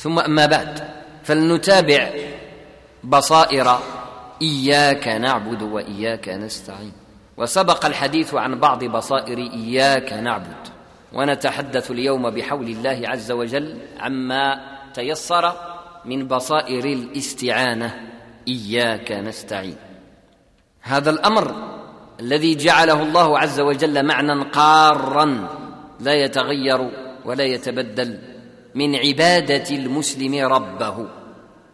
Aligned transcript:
ثم 0.00 0.18
أما 0.18 0.46
بعد 0.46 0.88
فلنتابع 1.24 2.10
بصائر 3.04 3.78
إياك 4.42 5.08
نعبد 5.08 5.62
وإياك 5.62 6.28
نستعين. 6.28 6.92
وسبق 7.36 7.86
الحديث 7.86 8.34
عن 8.34 8.60
بعض 8.60 8.84
بصائر 8.84 9.38
إياك 9.38 10.12
نعبد. 10.12 10.68
ونتحدث 11.12 11.90
اليوم 11.90 12.30
بحول 12.30 12.68
الله 12.68 13.02
عز 13.04 13.32
وجل 13.32 13.78
عما 14.00 14.60
تيسر 14.94 15.54
من 16.04 16.28
بصائر 16.28 16.84
الاستعانة 16.84 18.10
إياك 18.48 19.12
نستعين. 19.12 19.76
هذا 20.80 21.10
الأمر 21.10 21.54
الذي 22.20 22.54
جعله 22.54 23.02
الله 23.02 23.38
عز 23.38 23.60
وجل 23.60 24.06
معنى 24.06 24.42
قارا 24.42 25.48
لا 26.00 26.14
يتغير 26.14 26.90
ولا 27.24 27.44
يتبدل. 27.44 28.29
من 28.74 28.96
عبادة 28.96 29.70
المسلم 29.70 30.34
ربه. 30.34 31.06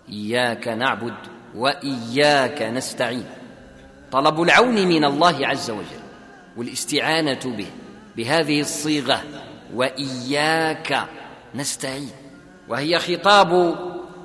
إياك 0.08 0.68
نعبد 0.68 1.14
وإياك 1.54 2.62
نستعين. 2.62 3.24
طلب 4.12 4.42
العون 4.42 4.86
من 4.86 5.04
الله 5.04 5.46
عز 5.46 5.70
وجل 5.70 6.02
والاستعانة 6.56 7.40
به 7.44 7.66
بهذه 8.16 8.60
الصيغة 8.60 9.22
وإياك 9.74 11.06
نستعين. 11.54 12.10
وهي 12.68 12.98
خطاب 12.98 13.76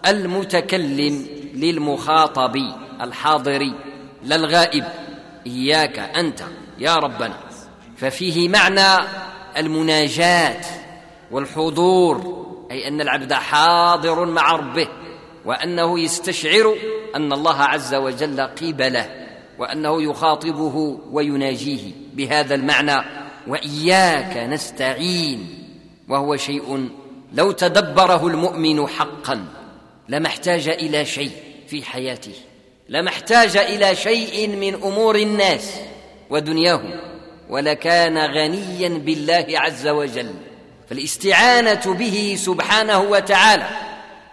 المتكلم 0.08 1.28
للمخاطب 1.54 2.56
الحاضر 3.02 3.74
لا 4.24 4.36
الغائب. 4.36 4.86
إياك 5.48 6.00
أنت 6.00 6.44
يا 6.80 6.96
ربنا. 6.96 7.38
ففيه 7.98 8.50
معنى 8.50 9.08
المناجاة 9.58 10.62
والحضور 11.32 12.51
أي 12.72 12.88
أن 12.88 13.02
العبد 13.02 13.34
حاضر 13.34 14.26
مع 14.26 14.52
ربه 14.52 14.88
وأنه 15.46 16.00
يستشعر 16.00 16.76
أن 17.16 17.34
الله 17.34 17.62
عز 17.62 17.96
وجل 17.96 18.42
قبله 18.42 19.10
وأنه 19.60 20.04
يخاطبه 20.04 21.00
ويناجيه 21.12 21.92
بهذا 22.14 22.56
المعنى 22.56 23.06
وإياك 23.48 24.38
نستعين 24.38 25.68
وهو 26.10 26.38
شيء 26.38 26.90
لو 27.34 27.52
تدبره 27.52 28.28
المؤمن 28.28 28.88
حقا 28.88 29.46
لما 30.10 30.28
احتاج 30.28 30.68
إلى 30.70 31.06
شيء 31.06 31.32
في 31.68 31.84
حياته 31.84 32.34
لما 32.90 33.10
احتاج 33.10 33.58
إلى 33.58 33.96
شيء 33.96 34.48
من 34.48 34.74
أمور 34.74 35.16
الناس 35.16 35.76
ودنياهم 36.30 37.00
ولكان 37.50 38.18
غنيا 38.18 38.90
بالله 38.90 39.46
عز 39.50 39.88
وجل. 39.88 40.34
فالاستعانة 40.92 41.94
به 41.94 42.36
سبحانه 42.38 43.00
وتعالى 43.00 43.70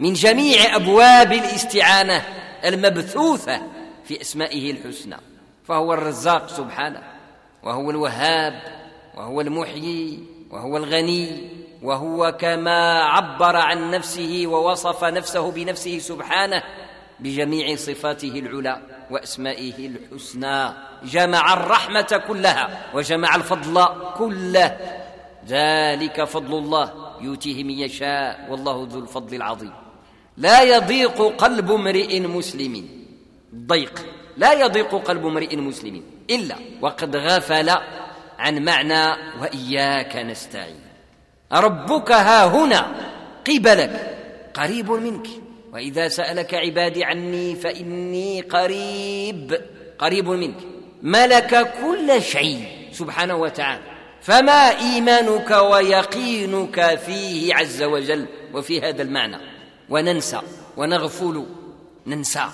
من 0.01 0.13
جميع 0.13 0.77
أبواب 0.77 1.33
الاستعانة 1.33 2.23
المبثوثة 2.65 3.63
في 4.05 4.21
أسمائه 4.21 4.71
الحسنى 4.71 5.17
فهو 5.69 5.95
الرزاق 5.95 6.49
سبحانه 6.49 7.03
وهو 7.63 7.91
الوهاب 7.91 8.63
وهو 9.17 9.41
المحيي 9.41 10.25
وهو 10.51 10.77
الغني 10.77 11.51
وهو 11.83 12.37
كما 12.41 13.05
عبر 13.05 13.57
عن 13.57 13.91
نفسه 13.91 14.45
ووصف 14.47 15.05
نفسه 15.05 15.51
بنفسه 15.51 15.99
سبحانه 15.99 16.63
بجميع 17.21 17.77
صفاته 17.77 18.33
العلى 18.39 18.83
وأسمائه 19.11 19.87
الحسنى 19.87 20.73
جمع 21.05 21.53
الرحمة 21.53 22.23
كلها 22.29 22.69
وجمع 22.95 23.35
الفضل 23.35 23.85
كله 24.17 24.77
ذلك 25.47 26.25
فضل 26.25 26.59
الله 26.59 26.93
يؤتيه 27.21 27.65
من 27.65 27.71
يشاء 27.71 28.47
والله 28.51 28.89
ذو 28.91 29.01
الفضل 29.01 29.37
العظيم. 29.37 29.73
لا 30.37 30.63
يضيق 30.63 31.23
قلب 31.23 31.71
امرئ 31.71 32.21
مسلم. 32.21 32.89
ضيق. 33.55 34.07
لا 34.37 34.53
يضيق 34.53 34.95
قلب 34.95 35.27
امرئ 35.27 35.57
مسلم 35.57 36.03
إلا 36.31 36.57
وقد 36.81 37.17
غفل 37.17 37.71
عن 38.39 38.65
معنى 38.65 39.05
وإياك 39.41 40.17
نستعين. 40.17 40.81
ربك 41.53 42.13
ها 42.13 42.47
هنا 42.47 42.95
قبلك 43.47 44.19
قريب 44.55 44.91
منك. 44.91 45.27
وإذا 45.73 46.09
سألك 46.09 46.55
عبادي 46.55 47.05
عني 47.05 47.55
فإني 47.55 48.41
قريب 48.41 49.61
قريب 49.99 50.29
منك. 50.29 50.57
ملك 51.03 51.75
كل 51.81 52.23
شيء 52.23 52.89
سبحانه 52.93 53.37
وتعالى. 53.37 53.98
فما 54.23 54.79
إيمانك 54.79 55.51
ويقينك 55.51 56.95
فيه 57.07 57.55
عز 57.55 57.83
وجل 57.83 58.27
وفي 58.55 58.81
هذا 58.81 59.03
المعنى. 59.03 59.37
وننسى 59.89 60.41
ونغفل 60.77 61.47
ننسى. 62.07 62.49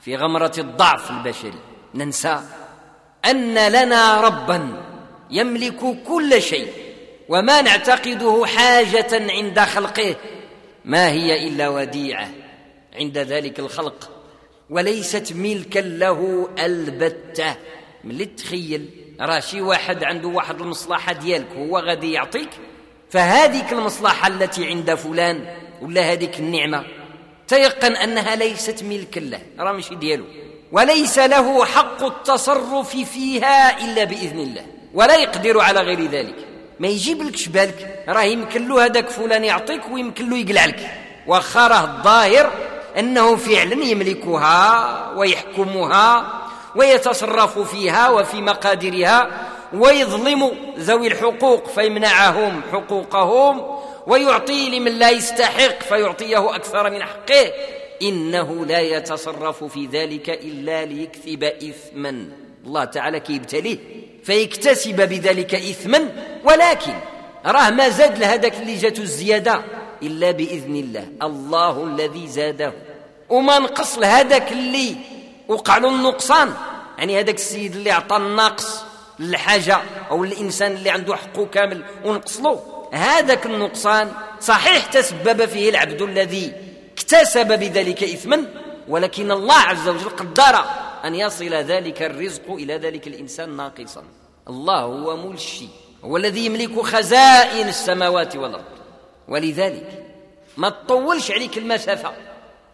في 0.00 0.16
غمرة 0.16 0.52
الضعف 0.58 1.10
البشري 1.10 1.58
ننسى 1.94 2.40
أن 3.24 3.68
لنا 3.68 4.20
ربا 4.20 4.82
يملك 5.30 6.02
كل 6.06 6.42
شيء 6.42 6.72
وما 7.28 7.62
نعتقده 7.62 8.46
حاجة 8.46 9.32
عند 9.32 9.60
خلقه. 9.60 10.16
ما 10.84 11.10
هي 11.10 11.48
إلا 11.48 11.68
وديعة 11.68 12.28
عند 12.94 13.18
ذلك 13.18 13.58
الخلق 13.58 14.10
وليست 14.70 15.32
ملكا 15.32 15.78
له 15.78 16.48
البتة. 16.58 17.56
ملي 18.04 18.24
تخيل 18.24 18.90
راه 19.20 19.40
شي 19.40 19.60
واحد 19.60 20.04
عنده 20.04 20.28
واحد 20.28 20.60
المصلحة 20.60 21.12
ديالك 21.12 21.48
هو 21.56 21.78
غادي 21.78 22.12
يعطيك 22.12 22.48
فهذيك 23.10 23.72
المصلحة 23.72 24.28
التي 24.28 24.66
عند 24.66 24.94
فلان 24.94 25.46
ولا 25.82 26.12
هذيك 26.12 26.38
النعمة 26.38 26.84
تيقن 27.48 27.96
أنها 27.96 28.36
ليست 28.36 28.82
ملكا 28.82 29.20
له 29.20 29.40
راه 29.58 29.72
ماشي 29.72 29.94
ديالو. 29.94 30.24
وليس 30.72 31.18
له 31.18 31.64
حق 31.64 32.04
التصرف 32.04 32.96
فيها 32.96 33.84
إلا 33.84 34.04
بإذن 34.04 34.38
الله 34.38 34.66
ولا 34.94 35.16
يقدر 35.16 35.60
على 35.60 35.80
غير 35.80 36.10
ذلك. 36.10 36.34
ما 36.80 36.88
يجيب 36.88 37.22
لكش 37.22 37.48
بالك 37.48 38.04
راه 38.08 38.22
يمكن 38.22 38.68
له 38.68 38.84
هذاك 38.84 39.08
فلان 39.08 39.44
يعطيك 39.44 39.80
ويمكن 39.90 40.30
له 40.30 40.38
يقلع 40.38 40.64
لك. 40.64 40.90
راه 41.56 41.84
الظاهر 41.84 42.52
أنه 42.98 43.36
فعلا 43.36 43.84
يملكها 43.84 45.12
ويحكمها 45.16 46.39
ويتصرف 46.76 47.58
فيها 47.58 48.08
وفي 48.08 48.42
مقاديرها 48.42 49.48
ويظلم 49.72 50.50
ذوي 50.78 51.06
الحقوق 51.06 51.68
فيمنعهم 51.68 52.62
حقوقهم 52.72 53.80
ويعطي 54.06 54.78
لمن 54.78 54.92
لا 54.92 55.10
يستحق 55.10 55.82
فيعطيه 55.82 56.54
أكثر 56.54 56.90
من 56.90 57.02
حقه. 57.02 57.52
إنه 58.02 58.66
لا 58.66 58.80
يتصرف 58.80 59.64
في 59.64 59.86
ذلك 59.86 60.30
إلا 60.30 60.84
ليكسب 60.84 61.44
اثما. 61.44 62.24
الله 62.66 62.84
تعالى 62.84 63.20
كيبتليه 63.20 63.78
فيكتسب 64.24 64.96
بذلك 64.96 65.54
اثما. 65.54 66.08
ولكن 66.44 66.92
راه 67.46 67.70
ما 67.70 67.88
زاد 67.88 68.18
لهذاك 68.18 68.54
اللي 68.54 68.76
جاته 68.76 69.00
الزيادة 69.00 69.62
إلا 70.02 70.30
بإذن 70.30 70.76
الله. 70.76 71.08
الله 71.22 71.84
الذي 71.84 72.26
زاده. 72.26 72.72
وما 73.28 73.58
نقص 73.58 73.98
لهذاك 73.98 74.52
اللي 74.52 74.96
وقع 75.50 75.78
له 75.78 75.88
النقصان. 75.88 76.54
يعني 76.98 77.20
هذاك 77.20 77.34
السيد 77.34 77.76
اللي 77.76 77.90
عطى 77.90 78.16
الناقص 78.16 78.82
للحاجة 79.18 79.78
أو 80.10 80.24
الانسان 80.24 80.72
اللي 80.72 80.90
عنده 80.90 81.16
حقه 81.16 81.46
كامل 81.46 81.84
ونقص 82.04 82.40
له 82.40 82.60
هذاك 82.92 83.46
النقصان 83.46 84.12
صحيح 84.40 84.86
تسبب 84.86 85.44
فيه 85.44 85.70
العبد 85.70 86.02
الذي 86.02 86.52
اكتسب 86.92 87.46
بذلك 87.46 88.02
اثما 88.02 88.44
ولكن 88.88 89.30
الله 89.30 89.54
عز 89.54 89.88
وجل 89.88 90.08
قدر 90.08 90.64
أن 91.04 91.14
يصل 91.14 91.54
ذلك 91.54 92.02
الرزق 92.02 92.50
إلى 92.50 92.76
ذلك 92.76 93.06
الإنسان 93.06 93.56
ناقصا. 93.56 94.02
الله 94.48 94.80
هو 94.80 95.16
ملشي 95.16 95.68
هو 96.04 96.16
الذي 96.16 96.46
يملك 96.46 96.80
خزائن 96.80 97.68
السماوات 97.68 98.36
والأرض. 98.36 98.64
ولذلك 99.28 100.04
ما 100.56 100.70
تطولش 100.70 101.30
عليك 101.30 101.58
المسافة. 101.58 102.12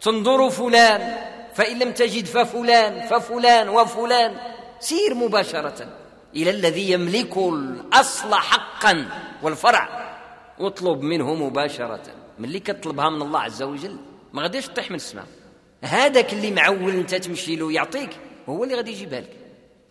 تنظر 0.01 0.49
فلان 0.49 1.17
فإن 1.57 1.79
لم 1.79 1.91
تجد 1.91 2.25
ففلان 2.25 3.07
ففلان 3.07 3.69
وفلان. 3.69 4.37
سير 4.79 5.13
مباشرة 5.13 5.87
إلى 6.35 6.49
الذي 6.49 6.91
يملك 6.91 7.37
الأصل 7.37 8.33
حقا 8.33 9.05
والفرع. 9.43 10.13
واطلب 10.59 11.01
منه 11.01 11.33
مباشرة. 11.33 12.03
ملي 12.39 12.59
كتطلبها 12.59 13.09
من 13.09 13.21
الله 13.21 13.39
عز 13.39 13.63
وجل. 13.63 13.97
ما 14.33 14.41
غاديش 14.41 14.67
تطيح 14.67 14.89
من 14.89 14.95
السماء. 14.95 15.25
هذاك 15.81 16.33
اللي 16.33 16.51
معول 16.51 16.91
أنت 16.91 17.15
تمشي 17.15 17.55
له 17.55 17.71
يعطيك 17.71 18.09
هو 18.49 18.63
اللي 18.63 18.75
غادي 18.75 18.91
يجيبها 18.91 19.21
لك. 19.21 19.37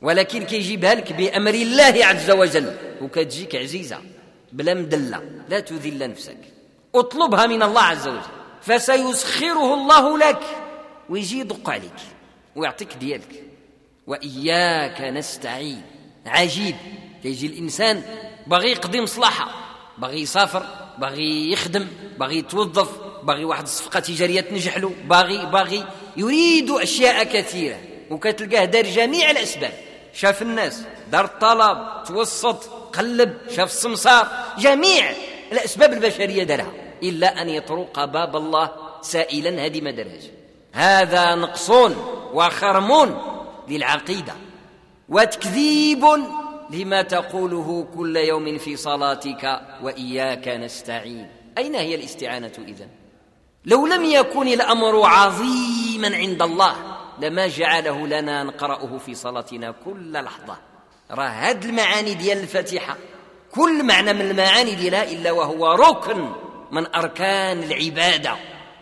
ولكن 0.03 0.45
كيجيبها 0.45 0.95
لك 0.95 1.13
بأمر 1.13 1.55
الله 1.55 2.05
عز 2.05 2.31
وجل. 2.31 2.77
وكتجيك 3.03 3.57
عزيزة 3.57 3.99
بلا 4.53 4.75
مدلة. 4.75 5.23
لا 5.49 5.61
تذل 5.61 6.11
نفسك. 6.11 6.39
اطلبها 6.95 7.47
من 7.47 7.63
الله 7.63 7.83
عز 7.83 8.09
وجل. 8.09 8.21
فسيسخره 8.63 9.75
الله 9.75 10.19
لك. 10.19 10.41
ويجي 11.09 11.39
يدق 11.39 11.71
عليك 11.71 12.01
ويعطيك 12.57 12.95
ديالك 12.95 13.45
وإياك 14.07 15.01
نستعين. 15.01 15.83
عجيب. 16.27 16.77
كيجي 17.23 17.47
الإنسان 17.47 18.03
باغي 18.47 18.71
يقضي 18.71 19.01
مصلحة 19.01 19.49
باغي 19.99 20.21
يسافر 20.21 20.67
باغي 20.99 21.53
يخدم 21.53 21.87
باغي 22.19 22.39
يتوظف 22.39 22.91
باغي 23.23 23.45
واحد 23.45 23.63
الصفقة 23.63 24.01
تجارية 24.01 24.41
تنجح 24.41 24.79
له 24.79 24.93
باغي 25.05 25.47
باغي. 25.47 25.85
يريد 26.17 26.71
أشياء 26.71 27.25
كثيرة 27.25 27.79
وكتلقاه 28.11 28.65
دار 28.65 28.87
جميع 28.87 29.31
الأسباب. 29.31 29.73
شاف 30.13 30.43
الناس 30.43 30.83
دار 31.13 31.25
الطلب 31.25 32.05
توسط 32.07 32.65
قلب 32.97 33.39
شاف 33.57 33.71
السمسار 33.71 34.29
جميع 34.59 35.13
الأسباب 35.53 35.93
البشرية 35.93 36.43
دارها 36.43 36.73
إلا 37.03 37.43
أن 37.43 37.49
يطرق 37.49 38.05
باب 38.05 38.37
الله 38.37 38.71
سائلا 39.03 39.65
هذه 39.65 39.81
ما 39.81 39.91
درهاش 39.91 40.25
هذا 40.77 41.35
نقص 41.35 41.71
وخرم 42.33 43.21
للعقيدة 43.69 44.33
وتكذيب 45.09 46.05
لما 46.71 47.03
تقوله 47.03 47.89
كل 47.97 48.17
يوم 48.17 48.59
في 48.59 48.77
صلاتك 48.77 49.61
وإياك 49.83 50.49
نستعين. 50.49 51.29
أين 51.59 51.75
هي 51.75 51.95
الاستعانة 51.95 52.53
إذن؟ 52.59 52.89
لو 53.65 53.87
لم 53.87 54.05
يكن 54.05 54.49
الأمر 54.49 55.07
عظيما 55.07 56.17
عند 56.17 56.43
الله 56.43 56.75
لما 57.23 57.47
جعله 57.47 58.07
لنا 58.07 58.45
نقرأه 58.45 58.99
في 58.99 59.15
صلاتنا 59.15 59.75
كل 59.85 60.13
لحظة. 60.13 60.57
راه 61.11 61.29
هاد 61.29 61.65
المعاني 61.65 62.15
ديال 62.15 62.39
الفاتحة. 62.39 62.97
كل 63.55 63.85
معنى 63.85 64.13
من 64.13 64.31
المعاني 64.31 64.75
ديالها 64.75 65.13
إلا 65.13 65.33
وهو 65.33 65.73
ركن 65.73 66.33
من 66.73 66.95
أركان 66.95 67.63
العبادة. 67.63 68.37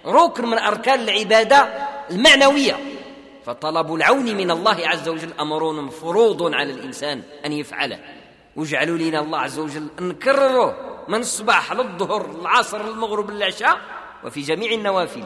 ركن 0.07 0.47
من 0.47 0.59
أركان 0.59 1.01
العبادة 1.01 1.69
المعنوية. 2.11 2.79
فطلب 3.47 3.95
العون 3.95 4.35
من 4.35 4.51
الله 4.51 4.89
عز 4.89 5.09
وجل 5.09 5.33
أمر 5.41 5.73
مفروض 5.73 6.55
على 6.55 6.73
الإنسان 6.73 7.23
أن 7.47 7.53
يفعله 7.53 7.99
واجعلوا 8.57 8.99
لنا 8.99 9.21
الله 9.21 9.39
عز 9.39 9.59
وجل 9.59 9.89
نكرره 10.01 10.77
من 11.09 11.21
الصباح 11.21 11.73
للظهر 11.73 12.31
العصر 12.31 12.81
المغرب 12.81 13.31
العشاء 13.31 13.79
وفي 14.25 14.41
جميع 14.41 14.73
النوافل 14.73 15.25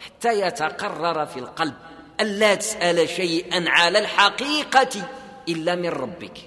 حتى 0.00 0.40
يتقرر 0.40 1.26
في 1.26 1.38
القلب 1.38 1.74
ألا 2.20 2.54
تسأل 2.54 3.08
شيئا 3.08 3.64
على 3.68 3.98
الحقيقة 3.98 5.02
إلا 5.48 5.74
من 5.74 5.88
ربك. 5.88 6.38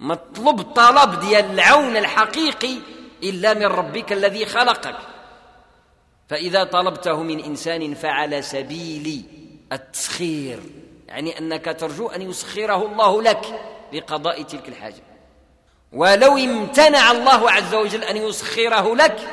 مطلوب 0.00 0.62
طلب 0.62 1.20
ديال 1.20 1.50
العون 1.50 1.96
الحقيقي 1.96 2.74
إلا 3.22 3.54
من 3.54 3.66
ربك 3.66 4.12
الذي 4.12 4.46
خلقك. 4.46 4.96
فإذا 6.28 6.64
طلبته 6.64 7.22
من 7.22 7.44
إنسان 7.44 7.94
فعلى 7.94 8.42
سبيل 8.42 9.22
التسخير 9.72 10.60
يعني 11.08 11.38
أنك 11.38 11.76
ترجو 11.80 12.08
أن 12.08 12.22
يسخره 12.22 12.86
الله 12.86 13.22
لك 13.22 13.60
لقضاء 13.92 14.42
تلك 14.42 14.68
الحاجة. 14.68 15.02
ولو 15.92 16.36
امتنع 16.36 17.10
الله 17.10 17.50
عز 17.50 17.74
وجل 17.74 18.04
أن 18.04 18.16
يسخره 18.16 18.96
لك 18.96 19.28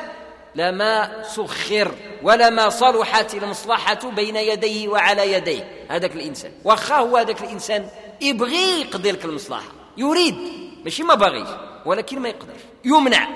لما 0.54 1.22
سخر 1.22 1.94
ولما 2.22 2.68
صلحت 2.68 3.34
المصلحة 3.34 4.10
بين 4.10 4.36
يديه 4.36 4.88
وعلى 4.88 5.32
يديه. 5.32 5.86
هذاك 5.90 6.16
الإنسان. 6.16 6.52
واخا 6.64 6.96
هو 6.96 7.16
هذاك 7.16 7.42
الإنسان 7.42 7.88
يبغي 8.20 8.80
يقضي 8.80 9.12
لك 9.12 9.24
المصلحة. 9.24 9.72
يريد. 9.96 10.36
ماشي 10.84 11.02
ما 11.02 11.14
باغيش 11.14 11.48
ولكن 11.86 12.18
ما 12.18 12.28
يقدرش 12.28 12.60
يمنع. 12.84 13.28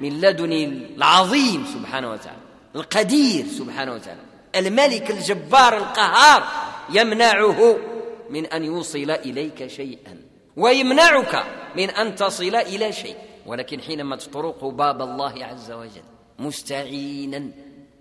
من 0.00 0.20
لدن 0.20 0.52
العظيم 0.96 1.66
سبحانه 1.74 2.10
وتعالى. 2.10 2.41
القدير 2.76 3.46
سبحانه 3.46 3.92
وتعالى. 3.92 4.20
الملك 4.56 5.10
الجبار 5.10 5.76
القهار 5.76 6.44
يمنعه 6.90 7.78
من 8.30 8.46
أن 8.46 8.64
يوصل 8.64 9.10
إليك 9.10 9.66
شيئا 9.66 10.22
ويمنعك 10.56 11.44
من 11.76 11.90
أن 11.90 12.14
تصل 12.14 12.54
إلى 12.56 12.92
شيء. 12.92 13.16
ولكن 13.46 13.80
حينما 13.80 14.16
تطرق 14.16 14.64
باب 14.64 15.02
الله 15.02 15.44
عز 15.44 15.72
وجل 15.72 16.02
مستعينا 16.38 17.50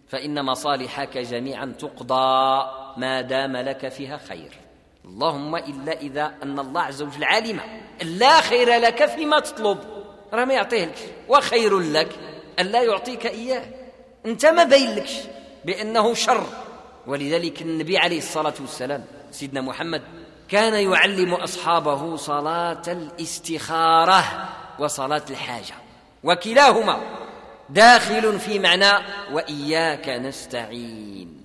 فإن 0.07 0.45
مصالحك 0.45 1.17
جميعا 1.17 1.73
تقضى 1.79 2.65
ما 2.97 3.21
دام 3.21 3.57
لك 3.57 3.87
فيها 3.87 4.17
خير. 4.17 4.51
اللهم 5.05 5.55
إلا 5.55 5.99
إذا 6.01 6.33
أن 6.43 6.59
الله 6.59 6.81
عز 6.81 7.01
وجل 7.01 7.23
علم 7.23 7.61
لا 8.01 8.41
خير 8.41 8.69
لك 8.69 9.05
فيما 9.05 9.39
تطلب. 9.39 9.77
راه 10.33 10.45
ما 10.45 10.53
يعطيه 10.53 10.85
لك 10.85 11.13
وخير 11.29 11.79
لك 11.79 12.09
الا 12.59 12.83
يعطيك 12.83 13.25
إياه. 13.25 13.80
انت 14.25 14.45
ما 14.45 14.63
باين 14.63 14.95
لكش 14.95 15.13
بأنه 15.65 16.13
شر. 16.13 16.43
ولذلك 17.07 17.61
النبي 17.61 17.97
عليه 17.97 18.17
الصلاة 18.17 18.53
والسلام 18.59 19.05
سيدنا 19.31 19.61
محمد 19.61 20.01
كان 20.49 20.73
يعلم 20.91 21.33
أصحابه 21.33 22.15
صلاة 22.15 22.81
الاستخارة 22.87 24.49
وصلاة 24.79 25.23
الحاجة. 25.29 25.73
وكلاهما 26.23 27.01
داخل 27.69 28.39
في 28.39 28.59
معنى 28.59 28.91
وإياك 29.31 30.09
نستعين. 30.09 31.41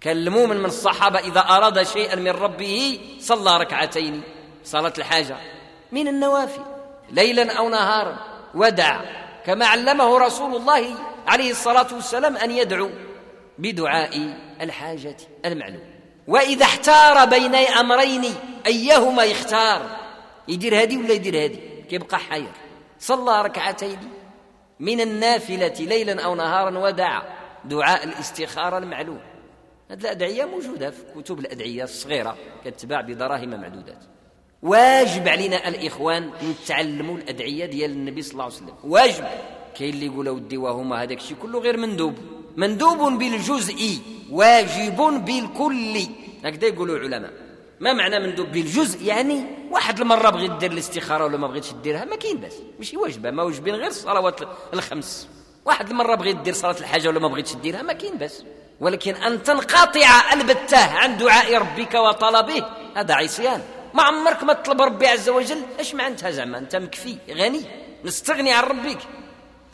كان 0.00 0.16
المؤمن 0.16 0.56
من 0.56 0.64
الصحابة 0.64 1.18
إذا 1.18 1.40
أراد 1.40 1.82
شيئا 1.82 2.16
من 2.16 2.30
ربه 2.30 3.00
صلى 3.20 3.56
ركعتين 3.56 4.22
صلاة 4.64 4.92
الحاجة 4.98 5.36
من 5.92 6.08
النوافل 6.08 6.62
ليلا 7.10 7.52
أو 7.58 7.68
نهارا 7.68 8.16
ودعا 8.54 9.04
كما 9.46 9.66
علمه 9.66 10.18
رسول 10.18 10.56
الله 10.56 10.94
عليه 11.26 11.50
الصلاة 11.50 11.94
والسلام 11.94 12.36
أن 12.36 12.50
يدعو 12.50 12.90
بدعاء 13.58 14.36
الحاجة 14.60 15.16
المعلوم. 15.44 15.84
وإذا 16.26 16.64
احتار 16.64 17.24
بين 17.24 17.54
أمرين 17.54 18.24
أيهما 18.66 19.24
يختار؟ 19.24 19.96
يدير 20.48 20.82
هذه 20.82 20.96
ولا 20.96 21.12
يدير 21.12 21.44
هذه؟ 21.44 21.58
كيبقى 21.90 22.18
حير. 22.18 22.52
صلى 22.98 23.42
ركعتين 23.42 23.98
من 24.80 25.00
النافلة 25.00 25.74
ليلا 25.80 26.22
أو 26.24 26.34
نهارا 26.34 26.78
ودعا 26.78 27.22
دعاء 27.64 28.04
الاستخارة 28.04 28.78
المعلوم. 28.78 29.20
هذه 29.90 30.00
الأدعية 30.00 30.44
موجودة 30.44 30.90
في 30.90 31.02
كتب 31.16 31.38
الأدعية 31.38 31.84
الصغيرة 31.84 32.36
كتباع 32.64 33.00
بدراهم 33.00 33.60
معدودات. 33.60 34.04
واجب 34.62 35.28
علينا 35.28 35.68
الإخوان 35.68 36.30
نتعلموا 36.42 37.16
الأدعية 37.16 37.66
ديال 37.66 37.90
النبي 37.90 38.22
صلى 38.22 38.32
الله 38.32 38.44
عليه 38.44 38.54
وسلم. 38.54 38.74
واجب. 38.84 39.24
كاين 39.78 39.94
اللي 39.94 40.06
يقول 40.06 40.28
ودي 40.28 40.56
وهما 40.56 41.02
هذاك 41.02 41.18
الشيء 41.18 41.36
كله 41.42 41.60
غير 41.60 41.76
مندوب. 41.76 42.14
مندوب 42.56 43.18
بالجزء 43.18 43.98
واجب 44.30 45.24
بالكل. 45.24 45.98
هكذا 46.44 46.66
يقولوا 46.66 46.96
العلماء. 46.96 47.32
ما 47.80 47.92
معنى 47.92 48.18
مندوب 48.18 48.52
بالجزء؟ 48.52 49.04
يعني 49.04 49.44
واحد 49.70 50.00
المرة 50.00 50.30
بغيت 50.30 50.52
دير 50.52 50.72
الاستخارة 50.72 51.24
ولا 51.24 51.36
ما 51.36 51.46
بغيتش 51.46 51.72
ديرها 51.72 52.04
ما 52.04 52.16
كاين 52.16 52.36
باس. 52.36 52.54
ماشي 52.78 52.96
واجبة 52.96 53.30
ما 53.30 53.42
واجبين 53.42 53.74
غير 53.74 53.86
الصلوات 53.86 54.40
الخمس. 54.74 55.28
واحد 55.64 55.90
المرة 55.90 56.14
بغيت 56.14 56.36
دير 56.36 56.54
صلاة 56.54 56.76
الحاجة 56.80 57.08
ولا 57.08 57.20
ما 57.20 57.28
بغيتش 57.28 57.54
ديرها 57.54 57.82
ما 57.82 57.92
كاين 57.92 58.18
باس. 58.18 58.44
ولكن 58.80 59.14
ان 59.14 59.42
تنقطع 59.42 60.32
البته 60.32 60.84
عن 60.94 61.16
دعاء 61.16 61.54
ربك 61.54 61.94
وطلبه 61.94 62.64
هذا 62.96 63.14
عصيان. 63.14 63.62
ما 63.94 64.02
عمرك 64.02 64.42
ما 64.42 64.52
تطلب 64.52 64.80
ربي 64.80 65.06
عز 65.06 65.28
وجل؟ 65.28 65.62
إيش 65.78 65.94
معناتها 65.94 66.30
زعما؟ 66.30 66.58
أنت 66.58 66.76
مكفي 66.76 67.16
غني. 67.30 67.62
مستغني 68.04 68.52
عن 68.52 68.64
ربك. 68.64 68.98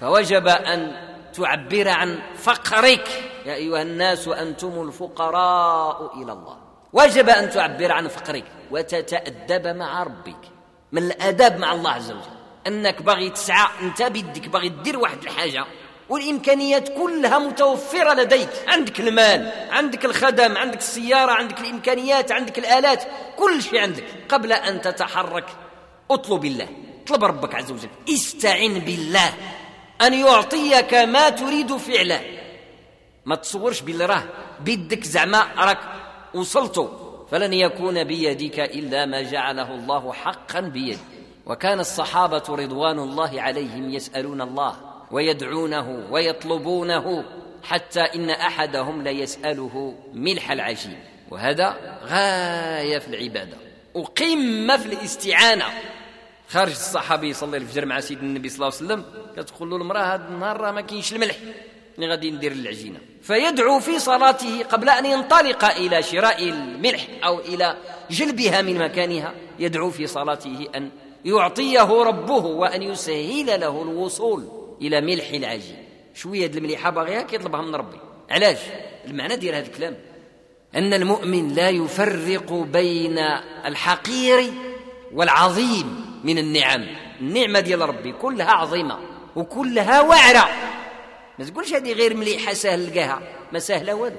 فوجب 0.02 0.48
أن 0.48 0.92
تعبر 1.32 1.88
عن 1.88 2.18
فقرك. 2.36 3.08
يا 3.46 3.54
أيها 3.54 3.82
الناس 3.82 4.28
أنتم 4.28 4.82
الفقراء 4.88 6.22
إلى 6.22 6.32
الله. 6.32 6.56
وجب 6.92 7.28
أن 7.28 7.50
تعبر 7.50 7.92
عن 7.92 8.08
فقرك 8.08 8.44
وتتأدب 8.70 9.66
مع 9.76 10.02
ربك. 10.02 10.40
من 10.92 11.02
الاداب 11.02 11.58
مع 11.58 11.72
الله 11.72 11.90
عز 11.90 12.10
وجل. 12.10 12.36
أنك 12.66 13.02
باغي 13.02 13.30
تسعى 13.30 13.68
أنت 13.82 14.02
بيدك 14.02 14.48
باغي 14.48 14.68
دير 14.68 14.98
واحد 14.98 15.22
الحاجة. 15.22 15.64
والإمكانيات 16.08 16.88
كلها 16.88 17.38
متوفرة 17.38 18.14
لديك. 18.14 18.48
عندك 18.68 19.00
المال 19.00 19.52
عندك 19.70 20.04
الخدم 20.04 20.56
عندك 20.56 20.78
السيارة 20.78 21.32
عندك 21.32 21.60
الإمكانيات 21.60 22.32
عندك 22.32 22.58
الآلات. 22.58 23.04
كل 23.36 23.62
شيء 23.62 23.80
عندك. 23.80 24.04
قبل 24.28 24.52
أن 24.52 24.80
تتحرك 24.80 25.46
اطلب 26.10 26.44
الله. 26.44 26.68
اطلب 27.04 27.24
ربك 27.24 27.54
عز 27.54 27.70
وجل. 27.70 27.88
استعن 28.08 28.78
بالله. 28.78 29.32
أن 30.00 30.14
يعطيك 30.14 30.94
ما 30.94 31.30
تريد 31.30 31.76
فعله. 31.76 32.20
ما 33.24 33.36
تصورش 33.36 33.80
باللي 33.80 34.06
راه 34.06 34.24
بيدك 34.60 35.04
زعما 35.04 35.46
راك 35.56 35.78
وصلت. 36.34 36.90
فلن 37.30 37.52
يكون 37.52 38.04
بيدك 38.04 38.60
إلا 38.60 39.06
ما 39.06 39.22
جعله 39.22 39.74
الله 39.74 40.12
حقا 40.12 40.60
بيدك 40.60 40.98
وكان 41.46 41.80
الصحابة 41.80 42.42
رضوان 42.48 42.98
الله 42.98 43.42
عليهم 43.42 43.90
يسألون 43.90 44.40
الله 44.40 44.76
ويدعونه 45.10 46.06
ويطلبونه 46.10 47.24
حتى 47.62 48.00
إن 48.00 48.30
أحدهم 48.30 49.02
ليساله 49.02 49.94
ملح 50.12 50.50
العجين. 50.50 50.98
وهذا 51.30 51.98
غاية 52.04 52.98
في 52.98 53.08
العبادة. 53.08 53.56
وقمه 53.94 54.76
في 54.76 54.86
الاستعانة. 54.86 55.64
خارج 56.52 56.70
الصحابي 56.70 57.28
يصلي 57.28 57.56
الفجر 57.56 57.86
مع 57.86 58.00
سيدنا 58.00 58.28
النبي 58.28 58.48
صلى 58.48 58.56
الله 58.56 58.76
عليه 58.76 58.76
وسلم 58.86 59.04
كتقول 59.36 59.70
له 59.70 59.76
المرأة 59.76 60.14
هذا 60.14 60.28
النهار 60.28 60.60
راه 60.60 60.72
ما 60.72 60.80
كاينش 60.80 61.12
الملح 61.12 61.36
اللي 61.94 62.08
غادي 62.08 62.30
ندير 62.30 62.52
العجينه 62.52 62.98
فيدعو 63.22 63.80
في 63.80 63.98
صلاته 63.98 64.62
قبل 64.62 64.88
أن 64.88 65.06
ينطلق 65.06 65.64
إلى 65.64 66.02
شراء 66.02 66.48
الملح 66.48 67.06
أو 67.24 67.38
إلى 67.40 67.76
جلبها 68.10 68.62
من 68.62 68.78
مكانها 68.78 69.34
يدعو 69.58 69.90
في 69.90 70.06
صلاته 70.06 70.68
أن 70.74 70.90
يعطيه 71.24 72.02
ربه 72.02 72.44
وأن 72.46 72.82
يسهل 72.82 73.60
له 73.60 73.82
الوصول 73.82 74.48
إلى 74.80 75.00
ملح 75.00 75.30
العجين. 75.30 75.84
شوية 76.14 76.46
المليحة 76.46 76.90
باغيها 76.90 77.22
كيطلبها 77.22 77.62
من 77.62 77.74
ربي. 77.74 77.96
علاش؟ 78.30 78.58
المعنى 79.06 79.36
ديال 79.36 79.54
هذا 79.54 79.66
الكلام. 79.66 79.96
أن 80.74 80.94
المؤمن 80.94 81.54
لا 81.54 81.70
يفرق 81.70 82.52
بين 82.52 83.18
الحقير 83.66 84.52
والعظيم. 85.12 86.11
من 86.24 86.38
النعم. 86.38 86.86
النعمة 87.20 87.60
ديال 87.60 87.80
ربي 87.80 88.12
كلها 88.12 88.50
عظيمة 88.50 88.98
وكلها 89.36 90.00
وعرة. 90.00 90.48
ما 91.38 91.44
تقولش 91.44 91.74
هذه 91.74 91.92
غير 91.92 92.14
مليحة 92.16 92.52
سهل 92.52 92.90
لقاها. 92.90 93.22
ما 93.52 93.58
سهلة 93.58 93.94
والو. 93.94 94.16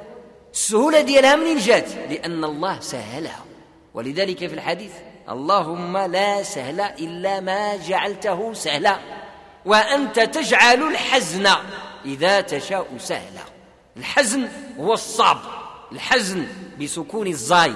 السهولة 0.54 1.02
ديالها 1.02 1.36
منين 1.36 1.58
جات؟ 1.58 1.90
لأن 2.10 2.44
الله 2.44 2.80
سهلها. 2.80 3.46
ولذلك 3.94 4.38
في 4.38 4.54
الحديث 4.54 4.92
اللهم 5.30 5.98
لا 5.98 6.44
سهل 6.44 6.82
إلا 6.82 7.40
ما 7.40 7.76
جعلته 7.76 8.54
سهلا. 8.54 9.00
وأنت 9.66 10.20
تجعل 10.20 10.84
الحزن 10.84 11.50
إذا 12.06 12.42
تشاء 12.42 12.88
سهلا. 12.98 13.42
الحزن 13.98 14.48
هو 14.80 14.94
الصعب. 14.94 15.40
الحزن 15.92 16.48
بسكون 16.82 17.28
الزاي. 17.28 17.74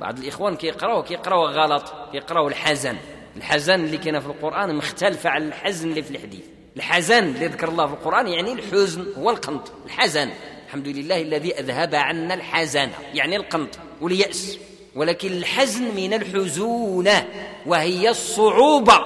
بعض 0.00 0.18
الإخوان 0.18 0.56
كيقراوه 0.56 1.02
كيقراوه 1.02 1.50
غلط 1.50 1.92
كيقراوه 2.12 2.48
الحزن. 2.48 2.96
الحزن 3.36 3.74
اللي 3.74 3.98
كاين 3.98 4.20
في 4.20 4.26
القرآن 4.26 4.76
مختلفة 4.76 5.30
عن 5.30 5.42
الحزن 5.42 5.90
اللي 5.90 6.02
في 6.02 6.10
الحديث. 6.10 6.44
الحزن 6.76 7.24
اللي 7.24 7.46
ذكر 7.46 7.68
الله 7.68 7.86
في 7.86 7.92
القرآن 7.92 8.28
يعني 8.28 8.52
الحزن 8.52 9.06
هو 9.18 9.30
القنط 9.30 9.72
الحزن. 9.86 10.30
الحمد 10.66 10.88
لله 10.88 11.20
الذي 11.20 11.58
أذهب 11.60 11.94
عنا 11.94 12.34
الحزن 12.34 12.90
يعني 13.14 13.36
القنط 13.36 13.78
واليأس. 14.00 14.58
ولكن 14.96 15.32
الحزن 15.32 15.94
من 15.94 16.14
الحزونة 16.14 17.28
وهي 17.66 18.10
الصعوبة 18.10 19.00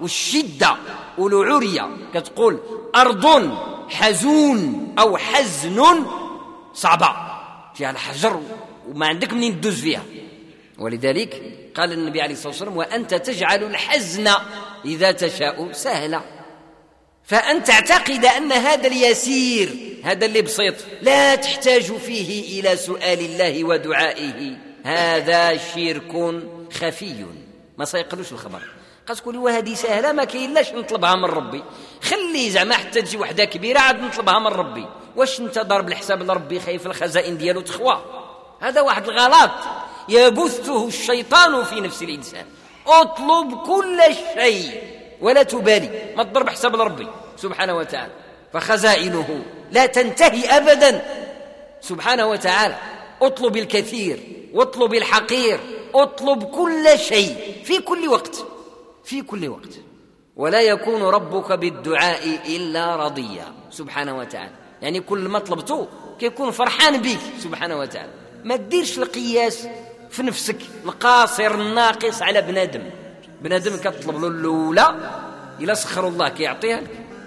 والشدة 0.00 0.76
والعرية. 1.18 1.96
كتقول 2.14 2.60
أرض 2.96 3.52
حزون 3.88 4.92
أو 4.98 5.16
حزن 5.16 6.06
صعبة 6.74 7.08
فيها 7.74 7.90
الحجر 7.90 8.40
وما 8.88 9.06
عندك 9.06 9.32
منين 9.32 9.60
تدوز 9.60 9.80
فيها. 9.80 10.02
ولذلك 10.78 11.42
قال 11.74 11.92
النبي 11.92 12.22
عليه 12.22 12.34
الصلاة 12.34 12.48
والسلام 12.48 12.76
وأنت 12.76 13.14
تجعل 13.14 13.64
الحزن 13.64 14.30
إذا 14.84 15.12
تشاء 15.12 15.72
سهلا. 15.72 16.20
فأن 17.24 17.64
تعتقد 17.64 18.24
أن 18.24 18.52
هذا 18.52 18.86
اليسير 18.86 19.98
هذا 20.04 20.26
اللي 20.26 20.42
بسيط 20.42 20.74
لا 21.02 21.34
تحتاج 21.34 21.82
فيه 21.82 22.60
إلى 22.60 22.76
سؤال 22.76 23.20
الله 23.20 23.64
ودعائه. 23.64 24.56
هذا 24.84 25.56
شرك 25.56 26.42
خفي. 26.72 27.26
ما 27.78 27.84
سيقلوش 27.84 28.32
الخبر. 28.32 28.62
قد 29.06 29.16
تقولي 29.16 29.38
وهذه 29.38 29.74
سهلة 29.74 30.12
ما 30.12 30.24
كاينلاش 30.24 30.72
نطلبها 30.72 31.14
من 31.14 31.24
ربي. 31.24 31.64
خلي 32.02 32.50
زعما 32.50 32.74
حتى 32.74 33.02
تجي 33.02 33.16
وحدة 33.16 33.44
كبيرة 33.44 33.78
عاد 33.78 34.00
نطلبها 34.00 34.38
من 34.38 34.46
ربي. 34.46 34.86
واش 35.16 35.40
انت 35.40 35.58
ضارب 35.58 35.88
الحساب 35.88 36.22
لربي 36.22 36.60
خايف 36.60 36.86
الخزائن 36.86 37.38
ديالو 37.38 37.60
تخوى؟ 37.60 38.04
هذا 38.60 38.80
واحد 38.80 39.08
الغلط. 39.08 39.50
يبثه 40.08 40.86
الشيطان 40.88 41.64
في 41.64 41.80
نفس 41.80 42.02
الإنسان. 42.02 42.44
اطلب 42.86 43.54
كل 43.54 44.00
شيء 44.34 44.82
ولا 45.20 45.42
تبالي. 45.42 46.14
ما 46.16 46.22
تضرب 46.22 46.48
حساب 46.48 46.76
لربي 46.76 47.06
سبحانه 47.36 47.76
وتعالى. 47.76 48.12
فخزائنه 48.52 49.44
لا 49.70 49.86
تنتهي 49.86 50.44
ابدا. 50.56 51.04
سبحانه 51.80 52.26
وتعالى. 52.26 52.76
اطلب 53.22 53.56
الكثير 53.56 54.20
واطلب 54.52 54.94
الحقير. 54.94 55.60
اطلب 55.94 56.44
كل 56.44 56.98
شيء 56.98 57.36
في 57.64 57.78
كل 57.78 58.08
وقت. 58.08 58.44
في 59.04 59.22
كل 59.22 59.48
وقت. 59.48 59.74
ولا 60.36 60.60
يكون 60.60 61.02
ربك 61.02 61.52
بالدعاء 61.52 62.38
إلا 62.46 62.96
رضيا. 62.96 63.52
سبحانه 63.70 64.18
وتعالى. 64.18 64.52
يعني 64.82 65.00
كل 65.00 65.18
ما 65.18 65.38
طلبته 65.38 65.88
كيكون 66.20 66.50
فرحان 66.50 67.02
بك 67.02 67.18
سبحانه 67.38 67.78
وتعالى. 67.78 68.12
ما 68.44 68.56
تديرش 68.56 68.98
القياس. 68.98 69.68
في 70.14 70.22
نفسك 70.22 70.56
القاصر 70.84 71.54
الناقص 71.54 72.22
على 72.22 72.42
بنادم. 72.42 72.82
بنادم 73.40 73.76
كتطلب 73.76 74.20
له 74.20 74.28
الأولى 74.28 74.94
إلا 75.60 75.74
سخر 75.74 76.08
الله 76.08 76.28
كيعطيها 76.28 76.80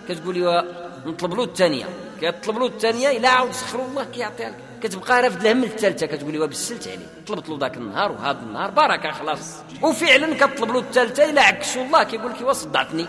كتقولي 0.10 0.64
نطلب 1.06 1.34
له 1.34 1.44
الثانية. 1.44 1.86
كيطلب 2.20 2.58
له 2.58 2.66
الثانية 2.66 3.18
إلا 3.18 3.30
عاود 3.30 3.52
سخر 3.52 3.80
الله 3.80 4.04
كيعطيها 4.04 4.50
لك. 4.50 4.56
كتبقى 4.84 5.22
رافد 5.22 5.46
الهم 5.46 5.64
الثالثة. 5.64 6.06
كتقولي 6.06 6.40
وبسلت 6.40 6.88
عليه 6.88 7.08
طلبت 7.28 7.50
له 7.50 7.58
ذاك 7.60 7.78
النهار 7.78 8.12
وهذا 8.12 8.40
النهار 8.40 8.72
بركه 8.72 9.12
خلاص. 9.12 9.56
وفعلا 9.82 10.36
كطلب 10.36 10.72
له 10.72 10.80
الثالثة 10.80 11.30
إلا 11.30 11.42
عكسوا 11.42 11.84
الله. 11.84 12.04
كيقول 12.04 12.32
لك 12.32 12.42
وصدعتني 12.42 13.06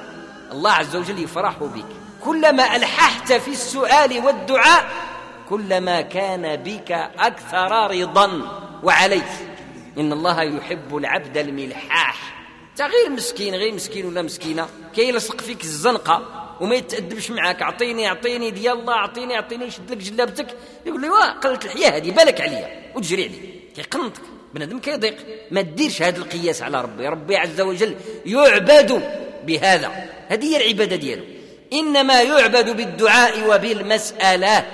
الله 0.52 0.72
عز 0.72 0.96
وجل 0.96 1.18
يفرح 1.18 1.58
بك. 1.58 1.84
كلما 2.24 2.76
ألححت 2.76 3.32
في 3.32 3.50
السؤال 3.50 4.24
والدعاء 4.24 4.84
كلما 5.48 6.00
كان 6.00 6.56
بك 6.56 6.92
أكثر 7.18 7.90
رضا. 7.90 8.30
وعليك. 8.82 9.24
إن 9.98 10.12
الله 10.12 10.42
يحب 10.42 10.96
العبد 10.96 11.38
الملحاح. 11.38 12.38
غير 12.80 13.10
مسكين 13.10 13.54
غير 13.54 13.74
مسكين 13.74 14.06
ولا 14.06 14.22
مسكينة. 14.22 14.68
كيلصق 14.94 15.40
فيك 15.40 15.62
الزنقة 15.62 16.46
وما 16.60 16.74
يتأدبش 16.74 17.30
معاك 17.30 17.62
أعطيني 17.62 18.08
أعطيني 18.08 18.50
ديال 18.50 18.80
الله 18.80 18.92
أعطيني 18.92 19.34
أعطيني 19.34 19.64
يشد 19.64 19.90
لك 19.90 19.96
جلابتك. 19.96 20.46
يقول 20.86 21.00
لي 21.00 21.08
واه 21.08 21.30
قلت 21.30 21.64
الحياة 21.64 21.90
هذه 21.90 22.10
بالك 22.10 22.40
عليا. 22.40 22.92
وتجري 22.94 23.24
علي. 23.24 23.38
كيقنطك 23.76 24.22
بنادم 24.54 24.78
كيضيق. 24.78 25.16
ما 25.50 25.60
ديرش 25.60 26.02
هذا 26.02 26.18
القياس 26.18 26.62
على 26.62 26.82
ربي. 26.82 27.08
ربي 27.08 27.36
عز 27.36 27.60
وجل 27.60 27.96
يعبد 28.26 29.02
بهذا. 29.44 30.10
هذه 30.28 30.44
هي 30.44 30.56
العبادة 30.56 30.96
ديالو. 30.96 31.24
إنما 31.72 32.22
يعبد 32.22 32.76
بالدعاء 32.76 33.50
وبالمسألة. 33.50 34.66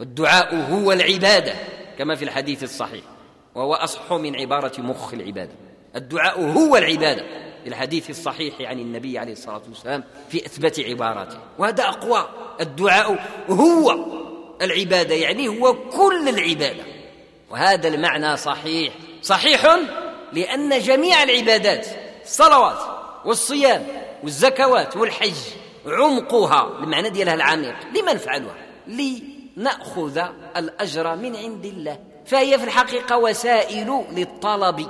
والدعاء 0.00 0.56
هو 0.56 0.92
العبادة 0.92 1.54
كما 1.98 2.14
في 2.14 2.24
الحديث 2.24 2.62
الصحيح. 2.62 3.13
وهو 3.54 3.74
أصح 3.74 4.12
من 4.12 4.36
عبارة 4.36 4.80
مخ 4.80 5.14
العباده 5.14 5.52
الدعاء 5.96 6.40
هو 6.40 6.76
العبادة. 6.76 7.24
الحديث 7.66 8.10
الصحيح 8.10 8.54
عن 8.60 8.78
النبي 8.78 9.18
عليه 9.18 9.32
الصلاة 9.32 9.62
والسلام 9.68 10.04
في 10.28 10.46
إثبات 10.46 10.80
عباراته. 10.80 11.38
وهذا 11.58 11.84
أقوى. 11.84 12.28
الدعاء 12.60 13.28
هو 13.50 13.96
العبادة 14.62 15.14
يعني 15.14 15.48
هو 15.48 15.74
كل 15.74 16.28
العبادة. 16.28 16.84
وهذا 17.50 17.88
المعنى 17.88 18.36
صحيح. 18.36 18.94
صحيح 19.22 19.78
لأن 20.32 20.78
جميع 20.80 21.22
العبادات 21.22 21.86
الصلوات 22.24 22.78
والصيام 23.24 23.86
والزكوات 24.22 24.96
والحج 24.96 25.36
عمقها 25.86 26.78
المعنى 26.78 27.10
ديالها 27.10 27.34
العميق. 27.34 27.74
لما 27.96 28.12
نفعلها 28.12 28.54
لنأخذ 28.86 30.22
الأجر 30.56 31.16
من 31.16 31.36
عند 31.36 31.64
الله. 31.64 32.13
فهي 32.26 32.58
في 32.58 32.64
الحقيقة 32.64 33.18
وسائل 33.18 34.04
للطلب 34.12 34.88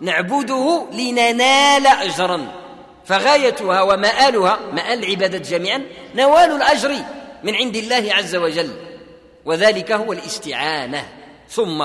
نعبده 0.00 0.86
لننال 0.92 1.86
أجرا. 1.86 2.52
فغايتها 3.04 3.82
ومآلها 3.82 4.58
مآل 4.72 5.04
العبادة 5.04 5.38
جميعا 5.38 5.82
نوال 6.14 6.50
الأجر 6.50 6.94
من 7.44 7.54
عند 7.54 7.76
الله 7.76 8.14
عز 8.14 8.36
وجل. 8.36 8.70
وذلك 9.44 9.92
هو 9.92 10.12
الاستعانة. 10.12 11.08
ثم 11.48 11.82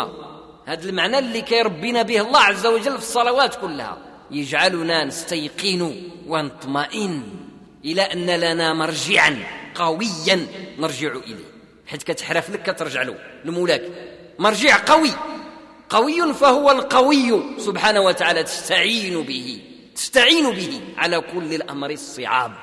هذا 0.66 0.90
المعنى 0.90 1.20
اللي 1.20 1.42
كيربينا 1.42 2.02
به 2.02 2.22
الله 2.22 2.40
عز 2.40 2.66
وجل 2.66 2.92
في 2.92 3.04
الصلوات 3.04 3.56
كلها. 3.56 3.98
يجعلنا 4.32 5.06
نستيقن 5.06 5.96
ونطمئن 6.28 7.24
إلى 7.86 8.02
أن 8.02 8.30
لنا 8.30 8.74
مرجعا 8.74 9.38
قويا 9.76 10.48
نرجع 10.80 11.12
إليه. 11.12 11.52
حيث 11.88 12.04
كتحرف 12.04 12.50
لك 12.50 12.72
كترجع 12.72 13.02
له. 13.02 13.16
لمولاك 13.46 13.82
مرجع 14.42 14.78
قوي 14.86 15.12
قوي 15.90 16.34
فهو 16.34 16.72
القوي 16.72 17.44
سبحانه 17.58 18.02
وتعالى 18.02 18.44
تستعين 18.44 19.22
به 19.22 19.62
تستعين 19.96 20.52
به 20.52 20.82
على 20.98 21.22
كل 21.22 21.54
الأمر 21.54 21.90
الصعاب. 21.90 22.54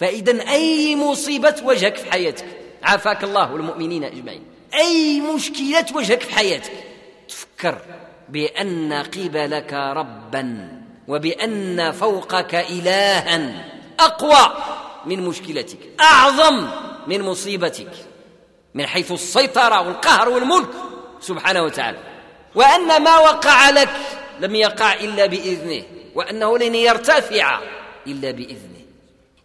فإذا 0.00 0.50
أي 0.50 0.96
مصيبة 0.96 1.50
تواجهك 1.50 1.96
في 1.96 2.12
حياتك 2.12 2.46
عافاك 2.82 3.24
الله 3.24 3.52
والمؤمنين 3.52 4.04
أجمعين 4.04 4.42
أي 4.74 5.20
مشكلة 5.20 5.80
تواجهك 5.80 6.20
في 6.20 6.34
حياتك 6.34 6.72
تفكر 7.28 7.78
بأن 8.28 8.92
قبلك 8.92 9.72
ربا 9.72 10.72
وبأن 11.08 11.92
فوقك 11.92 12.54
الها 12.54 13.64
أقوى 14.00 14.54
من 15.06 15.20
مشكلتك 15.20 15.78
أعظم 16.00 16.68
من 17.06 17.22
مصيبتك 17.22 17.90
من 18.74 18.86
حيث 18.86 19.12
السيطرة 19.12 19.80
والقهر 19.80 20.28
والملك 20.28 20.68
سبحانه 21.20 21.62
وتعالى. 21.62 21.98
وأن 22.54 23.02
ما 23.02 23.18
وقع 23.18 23.70
لك 23.70 23.90
لم 24.40 24.54
يقع 24.54 24.94
إلا 24.94 25.26
بإذنه 25.26 25.82
وأنه 26.14 26.58
لن 26.58 26.74
يرتفع 26.74 27.60
إلا 28.06 28.30
بإذنه. 28.30 28.84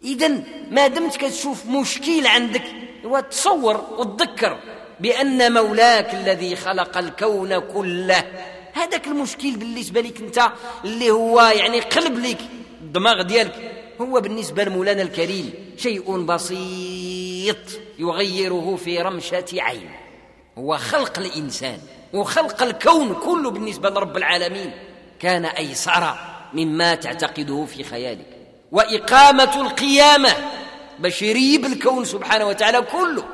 إذا 0.04 0.42
ما 0.70 0.86
دمت 0.86 1.16
كتشوف 1.16 1.66
مشكل 1.66 2.26
عندك 2.26 2.64
وتصور 3.04 3.86
وتذكر 3.98 4.58
بأن 5.00 5.52
مولاك 5.52 6.14
الذي 6.14 6.56
خلق 6.56 6.98
الكون 6.98 7.58
كله. 7.58 8.24
هذاك 8.72 9.06
المشكل 9.06 9.56
بالنسبة 9.56 10.00
لك 10.00 10.20
أنت 10.20 10.52
اللي 10.84 11.10
هو 11.10 11.40
يعني 11.40 11.80
قلب 11.80 12.18
لك 12.18 12.38
الدماغ 12.80 13.22
ديالك. 13.22 13.72
هو 14.00 14.20
بالنسبة 14.20 14.64
لمولانا 14.64 15.02
الكريم 15.02 15.74
شيء 15.76 16.16
بسيط 16.16 17.56
يغيره 17.98 18.78
في 18.84 18.98
رمشة 18.98 19.44
عين. 19.52 19.90
هو 20.60 20.78
خلق 20.78 21.18
الإنسان 21.18 21.78
وخلق 22.12 22.62
الكون 22.62 23.14
كله 23.14 23.50
بالنسبة 23.50 23.90
لرب 23.90 24.16
العالمين. 24.16 24.72
كان 25.20 25.44
أيسر 25.44 26.14
مما 26.52 26.94
تعتقده 26.94 27.64
في 27.64 27.84
خيالك. 27.84 28.26
وإقامة 28.72 29.60
القيامة 29.60 30.30
بشريب 30.98 31.64
الكون 31.64 32.04
سبحانه 32.04 32.46
وتعالى 32.46 32.82
كله. 32.82 33.24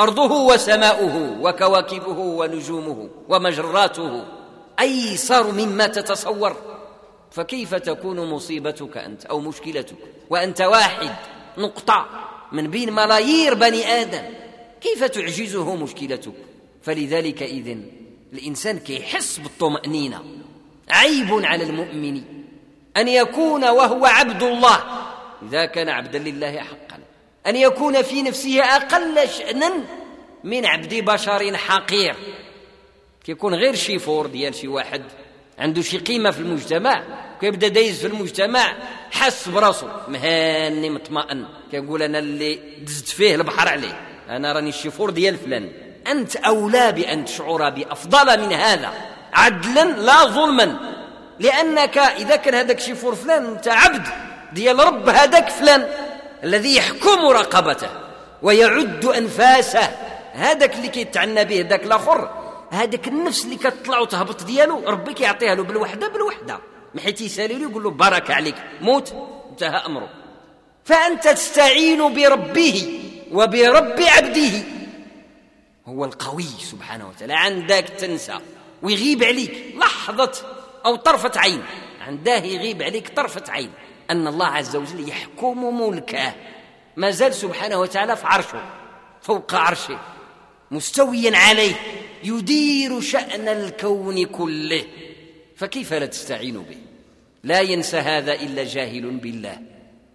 أرضه 0.00 0.32
وسماؤه 0.32 1.38
وكواكبه 1.40 2.18
ونجومه 2.18 3.08
ومجراته. 3.28 4.24
أيسر 4.80 5.52
مما 5.52 5.86
تتصور. 5.86 6.56
فكيف 7.30 7.74
تكون 7.74 8.30
مصيبتك 8.30 8.96
أنت 8.96 9.24
أو 9.24 9.40
مشكلتك؟ 9.40 9.96
وأنت 10.30 10.60
واحد 10.60 11.14
نقطة 11.58 12.06
من 12.52 12.70
بين 12.70 12.92
ملايير 12.92 13.54
بني 13.54 13.86
آدم. 13.86 14.22
كيف 14.80 15.04
تعجزه 15.04 15.76
مشكلتك؟ 15.76 16.32
فلذلك 16.84 17.42
إذن 17.42 17.86
الإنسان 18.32 18.78
كيحس 18.78 19.38
بالطمأنينة 19.38 20.22
عيب 20.90 21.44
على 21.44 21.64
المؤمن 21.64 22.22
أن 22.96 23.08
يكون 23.08 23.64
وهو 23.64 24.06
عبد 24.06 24.42
الله. 24.42 24.80
إذا 25.48 25.64
كان 25.66 25.88
عبدا 25.88 26.18
لله 26.18 26.58
حقا. 26.58 26.98
أن 27.46 27.56
يكون 27.56 28.02
في 28.02 28.22
نفسه 28.22 28.64
أقل 28.64 29.28
شأنا 29.28 29.72
من 30.44 30.66
عبد 30.66 30.94
بشر 30.94 31.56
حقير. 31.56 32.14
كيكون 33.24 33.54
غير 33.54 33.74
شي 33.74 33.98
فور 33.98 34.26
ديال 34.26 34.54
شي 34.54 34.68
واحد 34.68 35.02
عنده 35.58 35.82
شي 35.82 35.98
قيمة 35.98 36.30
في 36.30 36.40
المجتمع 36.40 37.04
كيبدا 37.40 37.68
دايز 37.68 38.00
في 38.00 38.06
المجتمع 38.06 38.76
حس 39.10 39.48
براسو 39.48 39.86
مهاني 40.08 40.90
مطمئن. 40.90 41.44
كيقول 41.70 42.02
أنا 42.02 42.18
اللي 42.18 42.54
دزت 42.82 43.08
فيه 43.08 43.34
البحر 43.34 43.68
عليه 43.68 44.00
أنا 44.28 44.52
راني 44.52 44.68
الشيفور 44.68 45.10
ديال 45.10 45.36
فلان. 45.36 45.83
أنت 46.06 46.36
أولى 46.36 46.92
بأن 46.92 47.24
تشعر 47.24 47.70
بأفضل 47.70 48.40
من 48.40 48.52
هذا. 48.52 48.92
عدلا 49.32 49.84
لا 49.84 50.24
ظلما. 50.24 50.78
لأنك 51.38 51.98
إذا 51.98 52.36
كان 52.36 52.54
هذاك 52.54 52.80
شيفور 52.80 53.14
فلان 53.14 53.44
أنت 53.46 53.68
عبد 53.68 54.06
ديال 54.52 54.78
رب 54.78 55.08
هذاك 55.08 55.48
فلان 55.48 55.86
الذي 56.44 56.76
يحكم 56.76 57.26
رقبته 57.26 57.88
ويعد 58.42 59.04
أنفاسه. 59.04 59.88
هذاك 60.34 60.74
اللي 60.74 60.88
كيتعنى 60.88 61.44
به 61.44 61.66
ذاك 61.68 61.82
الآخر 61.84 62.30
هذاك 62.70 63.08
النفس 63.08 63.44
اللي 63.44 63.56
كتطلع 63.56 63.98
وتهبط 63.98 64.42
ديالو 64.42 64.82
ربي 64.86 65.12
كيعطيها 65.12 65.54
له 65.54 65.62
بالوحدة 65.62 66.08
بالوحدة. 66.08 66.58
من 66.94 67.02
يسالي 67.20 67.54
له 67.54 67.70
يقول 67.70 67.82
له 67.82 67.90
بارك 67.90 68.30
عليك 68.30 68.54
موت 68.80 69.14
انتهى 69.50 69.86
أمره. 69.86 70.08
فأنت 70.84 71.28
تستعين 71.28 72.14
بربه 72.14 73.00
وبرب 73.32 74.00
عبده. 74.00 74.73
هو 75.86 76.04
القوي 76.04 76.42
سبحانه 76.42 77.08
وتعالى. 77.08 77.34
عندك 77.34 77.88
تنسى 77.98 78.38
ويغيب 78.82 79.22
عليك. 79.22 79.74
لحظة 79.76 80.32
أو 80.86 80.96
طرفة 80.96 81.40
عين. 81.40 81.62
عنده 82.00 82.36
يغيب 82.36 82.82
عليك 82.82 83.08
طرفة 83.08 83.42
عين. 83.48 83.70
أن 84.10 84.26
الله 84.26 84.46
عز 84.46 84.76
وجل 84.76 85.08
يحكم 85.08 85.80
ملكه. 85.82 86.34
ما 86.96 87.10
زال 87.10 87.34
سبحانه 87.34 87.80
وتعالى 87.80 88.16
في 88.16 88.26
عرشه 88.26 88.62
فوق 89.22 89.54
عرشه. 89.54 89.98
مستويا 90.70 91.36
عليه. 91.36 91.74
يدير 92.24 93.00
شأن 93.00 93.48
الكون 93.48 94.24
كله. 94.26 94.84
فكيف 95.56 95.92
لا 95.92 96.06
تستعين 96.06 96.62
به؟ 96.62 96.78
لا 97.44 97.60
ينسى 97.60 97.96
هذا 97.96 98.32
إلا 98.32 98.64
جاهل 98.64 99.10
بالله. 99.10 99.58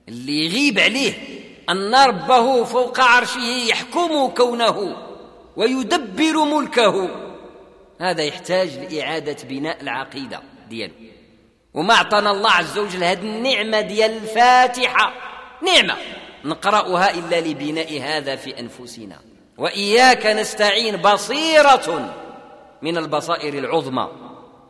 اللي 0.10 0.46
يغيب 0.46 0.80
عليه 0.80 1.14
أن 1.70 1.96
ربه 1.96 2.64
فوق 2.64 3.00
عرشه 3.00 3.40
يحكم 3.40 4.28
كونه. 4.28 5.09
ويدبر 5.60 6.44
ملكه. 6.44 7.10
هذا 8.02 8.24
يحتاج 8.24 8.78
لإعادة 8.78 9.38
بناء 9.44 9.82
العقيدة 9.82 10.42
ديالو 10.70 10.94
وما 11.74 11.94
أعطانا 11.94 12.32
الله 12.32 12.52
عز 12.52 12.78
وجل 12.78 13.04
هذه 13.04 13.22
النعمة 13.22 13.82
ديال 13.82 14.12
الفاتحة. 14.12 15.14
نعمة. 15.62 15.98
نقرأها 16.46 17.14
إلا 17.14 17.42
لبناء 17.42 18.02
هذا 18.02 18.36
في 18.36 18.60
أنفسنا. 18.60 19.20
وإياك 19.58 20.26
نستعين 20.26 20.98
بصيرة 20.98 22.16
من 22.82 22.98
البصائر 22.98 23.54
العظمى 23.54 24.10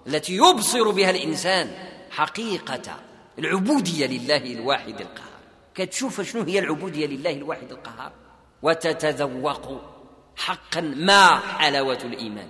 التي 0.07 0.35
يبصر 0.35 0.89
بها 0.89 1.09
الإنسان 1.09 1.71
حقيقة 2.11 2.95
العبودية 3.39 4.05
لله 4.05 4.37
الواحد 4.53 5.01
القهار. 5.01 5.39
كتشوف 5.75 6.21
شنو 6.21 6.43
هي 6.43 6.59
العبودية 6.59 7.07
لله 7.07 7.31
الواحد 7.33 7.71
القهار؟ 7.71 8.11
وتتذوق. 8.61 9.98
حقا 10.39 10.81
ما 10.81 11.39
حلاوة 11.57 11.97
الإيمان. 12.03 12.47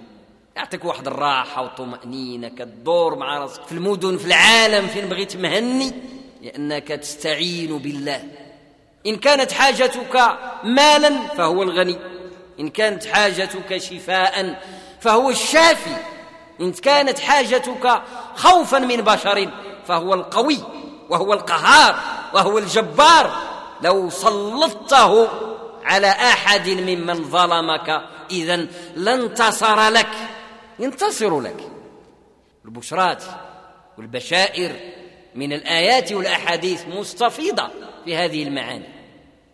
يعطيك 0.56 0.86
واحد 0.86 1.08
الراحة 1.08 1.62
والطمأنينة 1.62 2.48
كتدور 2.48 3.16
مع 3.16 3.38
راسك 3.38 3.66
في 3.66 3.72
المدن 3.72 4.18
في 4.18 4.26
العالم 4.26 4.88
فين 4.88 5.10
بغيت 5.10 5.36
مهني 5.36 5.94
لأنك 6.42 6.88
تستعين 6.88 7.78
بالله. 7.78 8.24
إن 9.08 9.16
كانت 9.16 9.52
حاجتك 9.52 10.38
مالا 10.64 11.28
فهو 11.28 11.64
الغني. 11.64 11.98
إن 12.60 12.70
كانت 12.70 13.06
حاجتك 13.06 13.78
شفاء 13.78 14.64
فهو 15.00 15.30
الشافي. 15.30 15.96
إن 16.62 16.72
كانت 16.72 17.20
حاجتك 17.20 18.02
خوفا 18.36 18.80
من 18.80 19.02
بشر 19.02 19.50
فهو 19.88 20.14
القوي 20.14 20.60
وهو 21.10 21.34
القهار 21.34 22.00
وهو 22.34 22.58
الجبار. 22.58 23.32
لو 23.82 24.10
سلطته 24.10 25.28
على 25.90 26.08
أحد 26.08 26.70
ممن 26.70 27.24
ظلمك. 27.24 28.02
اذا 28.32 28.68
لانتصر 28.96 29.90
لك. 29.90 30.10
ينتصر 30.80 31.42
لك. 31.42 31.72
البشرات 32.66 33.24
والبشائر 33.98 34.76
من 35.36 35.54
الآيات 35.54 36.12
والأحاديث 36.12 36.88
مستفيضة 36.88 37.70
في 38.06 38.16
هذه 38.16 38.44
المعاني. 38.44 38.90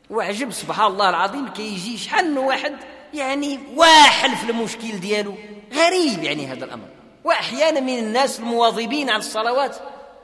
وعجب 0.09 0.51
سبحان 0.51 0.91
الله 0.91 1.09
العظيم 1.09 1.47
كيجي 1.47 1.97
شحال 1.97 2.31
من 2.31 2.37
واحد 2.37 2.75
يعني 3.13 3.59
واحل 3.75 4.35
في 4.35 4.49
المشكل 4.51 4.99
ديالو. 4.99 5.35
غريب 5.73 6.23
يعني 6.23 6.47
هذا 6.47 6.65
الأمر. 6.65 6.87
وأحيانا 7.23 7.79
من 7.79 7.99
الناس 7.99 8.39
المواظبين 8.39 9.09
على 9.09 9.19
الصلوات 9.19 9.75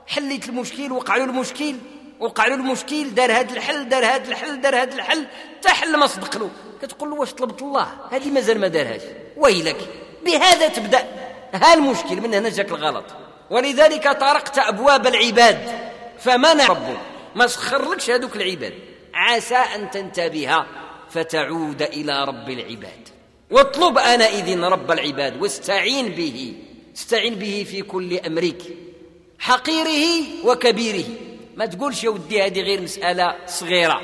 حليت 0.06 0.48
المشكل 0.48 0.92
وقع 0.92 1.16
له 1.16 1.24
المشكل. 1.24 1.74
وقع 2.22 2.46
له 2.46 2.54
المشكل 2.54 3.14
دار 3.14 3.32
هذا 3.32 3.52
الحل 3.52 3.88
دار 3.88 4.04
هذا 4.04 4.28
الحل 4.28 4.60
دار 4.60 4.76
هذا 4.76 4.94
الحل 4.94 5.26
حتى 5.58 5.68
حل 5.68 5.96
ما 5.96 6.06
صدق 6.06 6.38
له. 6.38 6.50
كتقول 6.82 7.10
له 7.10 7.16
واش 7.16 7.32
طلبت 7.32 7.62
الله؟ 7.62 7.88
هذه 8.10 8.30
مازال 8.30 8.60
ما 8.60 8.68
دارهاش. 8.68 9.00
ويلك؟ 9.36 9.76
بهذا 10.24 10.68
تبدأ. 10.68 11.06
ها 11.54 11.74
المشكل 11.74 12.20
من 12.20 12.34
هنا 12.34 12.48
جاك 12.48 12.68
الغلط. 12.68 13.04
ولذلك 13.50 14.02
طرقت 14.02 14.58
أبواب 14.58 15.06
العباد. 15.06 15.90
فمنع 16.18 16.66
ربك 16.66 16.98
ما 17.34 17.46
سخرلكش 17.46 18.10
هذوك 18.10 18.36
العباد. 18.36 18.74
عسى 19.14 19.56
أن 19.56 19.90
تنتبه 19.90 20.64
فتعود 21.10 21.82
إلى 21.82 22.24
رب 22.24 22.50
العباد. 22.50 23.08
واطلب 23.50 23.98
انئذ 23.98 24.60
رب 24.60 24.90
العباد 24.90 25.42
واستعين 25.42 26.08
به. 26.08 26.54
استعين 26.96 27.34
به 27.34 27.66
في 27.70 27.82
كل 27.82 28.18
أمرك. 28.18 28.62
حقيره 29.38 30.24
وكبيره. 30.44 31.04
ما 31.56 31.66
تقولش 31.66 32.04
يا 32.04 32.10
ودي 32.10 32.42
هذه 32.42 32.60
غير 32.60 32.80
مسألة 32.80 33.36
صغيرة. 33.46 34.00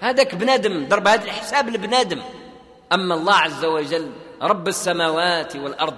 هذاك 0.00 0.34
بنادم 0.34 0.88
ضرب 0.88 1.08
هذا 1.08 1.24
الحساب 1.24 1.68
لبنادم. 1.68 2.22
أما 2.92 3.14
الله 3.14 3.34
عز 3.34 3.64
وجل 3.64 4.12
رب 4.42 4.68
السماوات 4.68 5.56
والأرض 5.56 5.94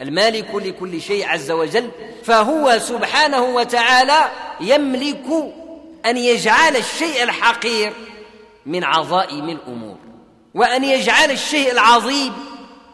المالك 0.00 0.54
لكل 0.54 1.00
شيء 1.00 1.28
عز 1.28 1.50
وجل 1.50 1.90
فهو 2.24 2.78
سبحانه 2.78 3.42
وتعالى 3.44 4.30
يملك 4.60 5.26
أن 6.06 6.16
يجعل 6.16 6.76
الشيء 6.76 7.22
الحقير 7.22 7.92
من 8.66 8.84
عظائم 8.84 9.48
الأمور 9.48 9.96
وأن 10.54 10.84
يجعل 10.84 11.30
الشيء 11.30 11.72
العظيم 11.72 12.32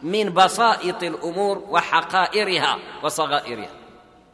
من 0.03 0.29
بسائط 0.29 1.03
الأمور 1.03 1.63
وحقائرها 1.69 2.77
وصغائرها. 3.03 3.69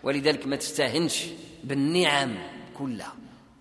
ولذلك 0.03 0.47
ما 0.47 0.55
تستهنش 0.55 1.25
بالنعم 1.63 2.35
كلها. 2.79 3.13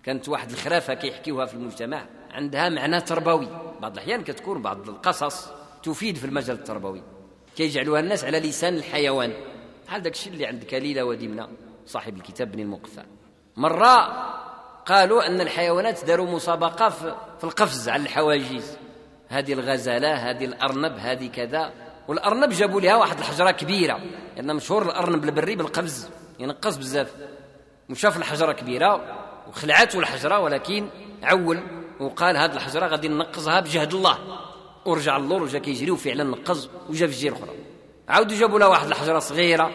كانت 0.03 0.29
واحد 0.29 0.51
الخرافة 0.51 0.93
كيحكيوها 0.93 1.45
في 1.45 1.53
المجتمع. 1.53 2.05
عندها 2.31 2.69
معنى 2.69 3.01
تربوي. 3.01 3.47
بعض 3.81 3.93
الأحيان 3.93 4.23
كتكون 4.23 4.61
بعض 4.61 4.89
القصص 4.89 5.49
تفيد 5.83 6.17
في 6.17 6.25
المجال 6.25 6.55
التربوي. 6.55 7.03
كيجعلوها 7.55 7.99
الناس 7.99 8.23
على 8.23 8.39
لسان 8.39 8.75
الحيوان. 8.75 9.33
بحال 9.87 10.01
داك 10.01 10.13
الشيء 10.13 10.33
اللي 10.33 10.45
عند 10.45 10.63
كليلة 10.63 11.03
ودمنه 11.03 11.47
صاحب 11.85 12.17
الكتاب 12.17 12.51
بن 12.51 12.59
المقفى. 12.59 13.03
مرة 13.57 13.95
قالوا 14.85 15.27
أن 15.27 15.41
الحيوانات 15.41 16.05
داروا 16.05 16.31
مسابقة 16.31 16.89
في 17.37 17.43
القفز 17.43 17.89
على 17.89 18.03
الحواجز. 18.03 18.77
هذه 19.29 19.53
الغزالة 19.53 20.13
هذه 20.13 20.45
الأرنب 20.45 20.97
هذه 20.99 21.27
كذا. 21.27 21.73
والأرنب 22.07 22.49
جابوا 22.49 22.81
لها 22.81 22.95
واحد 22.95 23.17
الحجرة 23.17 23.51
كبيرة. 23.51 23.99
لأن 24.35 24.55
مشهور 24.55 24.85
الأرنب 24.85 25.23
البري 25.23 25.55
بالقفز. 25.55 26.09
ينقص 26.39 26.77
بزاف. 26.77 27.15
وشاف 27.89 28.17
الحجرة 28.17 28.51
كبيرة 28.51 29.17
وخلعته 29.47 29.99
الحجرة 29.99 30.39
ولكن 30.39 30.89
عول 31.23 31.59
وقال 31.99 32.37
هذه 32.37 32.53
الحجرة 32.53 32.87
غادي 32.87 33.07
ننقصها 33.07 33.59
بجهد 33.59 33.93
الله. 33.93 34.17
ورجع 34.85 35.17
اللور 35.17 35.43
وجا 35.43 35.59
كيجري 35.59 35.91
وفعلا 35.91 36.23
نقز 36.23 36.69
وجا 36.89 37.07
في 37.07 37.13
الجهه 37.13 37.29
الاخرى 37.29 37.49
عاودوا 38.09 38.37
جابوا 38.37 38.59
له 38.59 38.69
واحد 38.69 38.87
الحجرة 38.87 39.19
صغيرة 39.19 39.71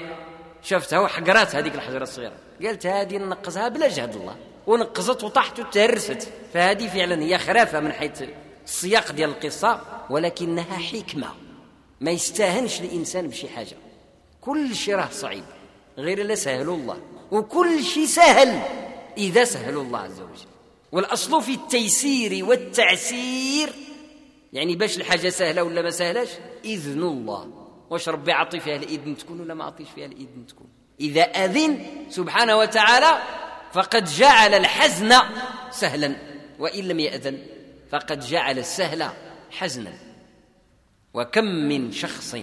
شافتها 0.63 0.99
وحقرات 0.99 1.55
هذيك 1.57 1.75
الحجرة 1.75 2.03
الصغيرة. 2.03 2.33
قالت 2.65 2.87
هذه 2.87 3.19
نقزها 3.19 3.69
بلا 3.69 3.89
جهد 3.89 4.15
الله. 4.17 4.37
ونقزت 4.67 5.25
وطاحت 5.25 5.61
وتهرست. 5.61 6.29
فهذه 6.55 6.89
فعلا 6.89 7.23
هي 7.23 7.39
خرافة 7.39 7.81
من 7.81 7.93
حيث 7.93 8.23
السياق 8.65 9.13
ديال 9.13 9.31
القصة 9.31 9.81
ولكنها 10.11 10.77
حكمة. 10.79 11.29
ما 12.01 12.11
يستاهنش 12.11 12.81
الإنسان 12.81 13.29
بشي 13.29 13.49
حاجة. 13.49 13.77
كل 14.41 14.75
شيء 14.75 14.95
راه 14.95 15.09
صعيب 15.11 15.45
غير 15.99 16.21
إلا 16.21 16.35
سهل 16.35 16.69
الله. 16.69 16.97
وكل 17.31 17.85
شيء 17.85 18.07
سهل 18.07 18.63
إذا 19.19 19.45
سهل 19.45 19.77
الله 19.77 19.99
عز 19.99 20.21
وجل. 20.21 20.51
والأصل 20.93 21.43
في 21.43 21.55
التيسير 21.55 22.45
والتعسير 22.45 23.73
يعني 24.53 24.77
باش 24.77 24.97
الحاجة 24.97 25.29
سهلة 25.29 25.63
ولا 25.63 25.83
ما 25.83 25.91
سهلاش؟ 25.91 26.29
إذن 26.65 27.03
الله. 27.03 27.53
واش 27.91 28.09
ربي 28.09 28.33
عطي 28.33 28.61
فيها 28.61 28.77
الإذن 28.77 29.17
تكون 29.17 29.41
ولا 29.41 29.55
ما 29.55 29.65
عطيش 29.65 29.89
فيها 29.95 30.07
الإذن 30.07 30.47
تكون؟ 30.49 30.67
إذا 31.01 31.23
أذن 31.23 31.87
سبحانه 32.09 32.57
وتعالى 32.57 33.23
فقد 33.73 34.05
جعل 34.05 34.55
الحزن 34.55 35.15
سهلا 35.71 36.17
وإن 36.59 36.85
لم 36.85 37.01
يأذن 37.01 37.39
فقد 37.91 38.21
جعل 38.21 38.59
السهل 38.59 39.09
حزنا. 39.51 39.93
وكم 41.15 41.45
من 41.45 41.93
شخص 41.93 42.37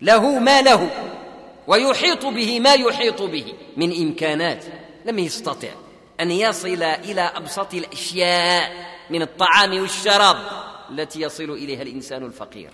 له 0.00 0.38
ما 0.38 0.62
له 0.62 0.90
ويحيط 1.66 2.26
به 2.26 2.60
ما 2.60 2.74
يحيط 2.74 3.22
به 3.22 3.54
من 3.76 4.02
إمكانات. 4.02 4.64
لم 5.06 5.18
يستطع 5.18 5.68
أن 6.20 6.30
يصل 6.30 6.82
إلى 6.82 7.20
أبسط 7.20 7.74
الأشياء 7.74 8.72
من 9.10 9.22
الطعام 9.22 9.80
والشراب 9.80 10.36
التي 10.90 11.20
يصل 11.20 11.50
إليها 11.50 11.82
الإنسان 11.82 12.24
الفقير. 12.24 12.70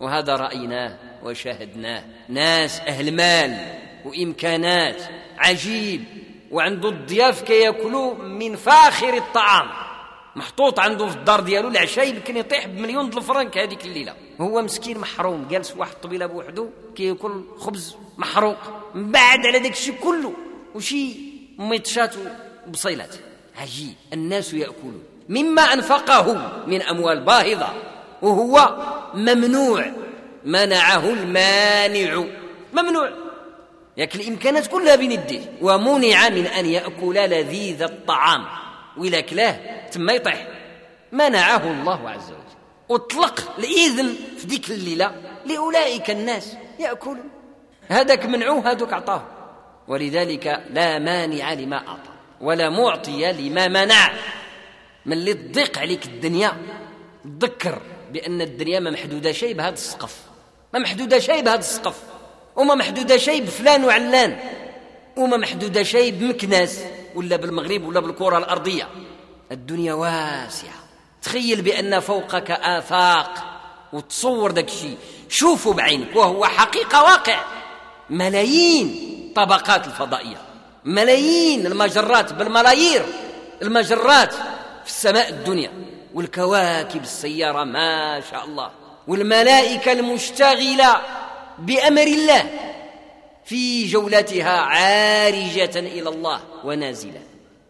وهذا 0.00 0.36
رأيناه 0.36 0.98
وشاهدناه. 1.22 2.04
ناس 2.28 2.80
أهل 2.80 3.16
مال 3.16 3.78
وإمكانات 4.04 5.02
عجيب. 5.38 6.04
وعنده 6.50 6.88
الضياف 6.88 7.42
كياكلوا 7.42 8.14
من 8.14 8.56
فاخر 8.56 9.16
الطعام. 9.16 9.68
محطوط 10.36 10.80
عنده 10.80 11.06
في 11.06 11.16
الدار 11.16 11.40
ديالو 11.40 11.68
العشاء 11.68 12.08
يمكن 12.08 12.36
يطيح 12.36 12.66
بمليون 12.66 13.06
الفرنك 13.06 13.58
هذيك 13.58 13.84
الليلة. 13.84 14.14
هو 14.42 14.62
مسكين 14.62 14.98
محروم 14.98 15.48
جالس 15.50 15.74
واحد 15.76 15.92
الطبيله 15.92 16.26
بوحده 16.26 16.68
كياكل 16.96 17.44
خبز 17.58 17.96
محروق. 18.18 18.56
من 18.94 19.12
بعد 19.12 19.46
على 19.46 19.58
داك 19.58 19.72
الشيء 19.72 19.94
كله 19.94 20.32
وشي 20.74 21.16
ميطشات 21.58 22.14
وبصيلات 22.66 23.14
عجيب 23.56 23.94
الناس 24.12 24.54
يأكلون. 24.54 25.02
مما 25.28 25.62
انفقه 25.62 26.52
من 26.66 26.82
أموال 26.82 27.20
باهظة. 27.20 27.68
وهو 28.22 28.76
ممنوع. 29.14 29.92
منعه 30.44 31.10
المانع. 31.10 32.24
ممنوع. 32.72 33.10
ياك 33.96 34.14
الإمكانات 34.16 34.66
كلها 34.66 34.96
بين 34.96 35.12
يديه 35.12 35.52
ومنع 35.60 36.28
من 36.28 36.46
أن 36.46 36.66
يأكل 36.66 37.14
لذيذ 37.14 37.82
الطعام. 37.82 38.44
ولا 38.96 39.20
كلاه 39.20 39.88
تما 39.88 40.12
يطيح. 40.12 40.48
منعه 41.12 41.70
الله 41.70 42.10
عز 42.10 42.26
وجل. 42.26 42.42
أطلق 42.94 43.58
الإذن 43.58 44.14
في 44.38 44.46
ديك 44.46 44.70
الليلة 44.70 45.14
لأولئك 45.46 46.10
الناس 46.10 46.56
يأكلون. 46.78 47.30
هذاك 47.88 48.26
منعوه 48.26 48.70
هذوك 48.70 48.92
أعطاه. 48.92 49.22
ولذلك 49.88 50.62
لا 50.70 50.98
مانع 50.98 51.52
لما 51.52 51.76
أعطى 51.76 52.10
ولا 52.40 52.70
معطي 52.70 53.32
لما 53.32 53.68
منع. 53.68 54.12
من 55.06 55.12
اللي 55.12 55.34
تضيق 55.34 55.78
عليك 55.78 56.06
الدنيا 56.06 56.56
تذكر 57.40 57.80
بأن 58.12 58.40
الدنيا 58.40 58.80
ما 58.80 58.90
محدودة 58.90 59.32
شيء 59.32 59.54
بهذا 59.54 59.74
السقف. 59.74 60.16
ما 60.74 60.78
محدودة 60.78 61.18
شيء 61.18 61.42
بهذا 61.42 61.58
السقف. 61.58 62.02
وما 62.56 62.74
محدودة 62.74 63.16
شيء 63.16 63.42
بفلان 63.42 63.84
وعلان. 63.84 64.38
وما 65.16 65.36
محدودة 65.36 65.82
شيء 65.82 66.12
بمكناس 66.14 66.84
ولا 67.14 67.36
بالمغرب 67.36 67.84
ولا 67.84 68.00
بالكرة 68.00 68.38
الأرضية. 68.38 68.88
الدنيا 69.52 69.94
واسعة. 69.94 70.81
تخيل 71.22 71.62
بأن 71.62 72.00
فوقك 72.00 72.50
آفاق 72.50 73.44
وتصور 73.92 74.50
داك 74.50 74.68
الشيء 74.68 74.96
شوفوا 75.28 75.74
بعينك 75.74 76.16
وهو 76.16 76.44
حقيقة 76.44 77.02
واقع. 77.02 77.44
ملايين 78.10 79.32
طبقات 79.36 79.86
الفضائية 79.86 80.36
ملايين 80.84 81.66
المجرات 81.66 82.32
بالملايير 82.32 83.06
المجرات 83.62 84.34
في 84.84 84.86
السماء 84.86 85.28
الدنيا. 85.28 85.72
والكواكب 86.14 87.02
السيارة 87.02 87.64
ما 87.64 88.20
شاء 88.30 88.44
الله. 88.44 88.70
والملائكة 89.08 89.92
المشتغلة 89.92 91.00
بأمر 91.58 92.02
الله. 92.02 92.50
في 93.44 93.86
جولتها 93.86 94.60
عارجة 94.60 95.78
إلى 95.78 96.08
الله 96.08 96.40
ونازلة 96.64 97.20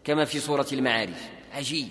كما 0.05 0.25
في 0.25 0.39
سورة 0.39 0.67
المعارج 0.73 1.13
عجيب. 1.53 1.89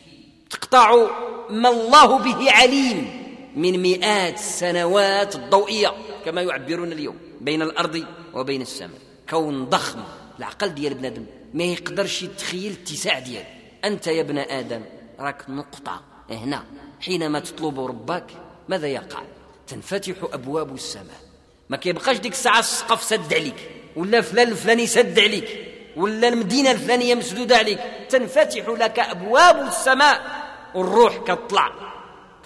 تقطع 0.53 1.07
ما 1.51 1.69
الله 1.69 2.19
به 2.19 2.53
عليم 2.53 3.23
من 3.57 3.83
مئات 3.83 4.35
السنوات 4.35 5.37
الضوئية 5.37 5.93
كما 6.25 6.43
يعبرون 6.43 6.93
اليوم 6.93 7.17
بين 7.41 7.62
الأرض 7.62 8.05
وبين 8.35 8.62
السماء. 8.62 8.99
كون 9.31 9.65
ضخم 9.65 10.01
العقل 10.38 10.69
ديال 10.75 10.95
بنادم 10.95 11.27
ما 11.55 11.65
يقدرش 11.65 12.23
يتخيل 12.23 12.73
الاتساع 12.73 13.19
ديالو. 13.19 13.47
أنت 13.85 14.07
يا 14.07 14.21
ابن 14.21 14.38
آدم 14.38 14.83
راك 15.21 15.45
نقطه 15.49 16.03
هنا. 16.31 16.65
حينما 17.01 17.41
تطلب 17.41 17.81
ربك 17.81 18.27
ماذا 18.69 18.87
يقع؟ 18.87 19.23
تنفتح 19.67 20.15
أبواب 20.33 20.75
السماء. 20.75 21.21
ما 21.69 21.77
كيبقاش 21.77 22.17
ديك 22.17 22.33
الساعة 22.33 22.59
السقف 22.59 23.03
سد 23.03 23.35
عليك 23.35 23.71
ولا 23.97 24.21
فلان 24.21 24.49
الفلاني 24.49 24.87
سد 24.87 25.19
عليك 25.19 25.69
ولا 25.97 26.29
المدينة 26.29 26.71
الفلانية 26.71 27.15
مسدودة 27.15 27.57
عليك. 27.57 27.79
تنفتح 28.09 28.69
لك 28.69 28.99
أبواب 28.99 29.67
السماء. 29.67 30.41
والروح 30.74 31.16
كتطلع. 31.16 31.72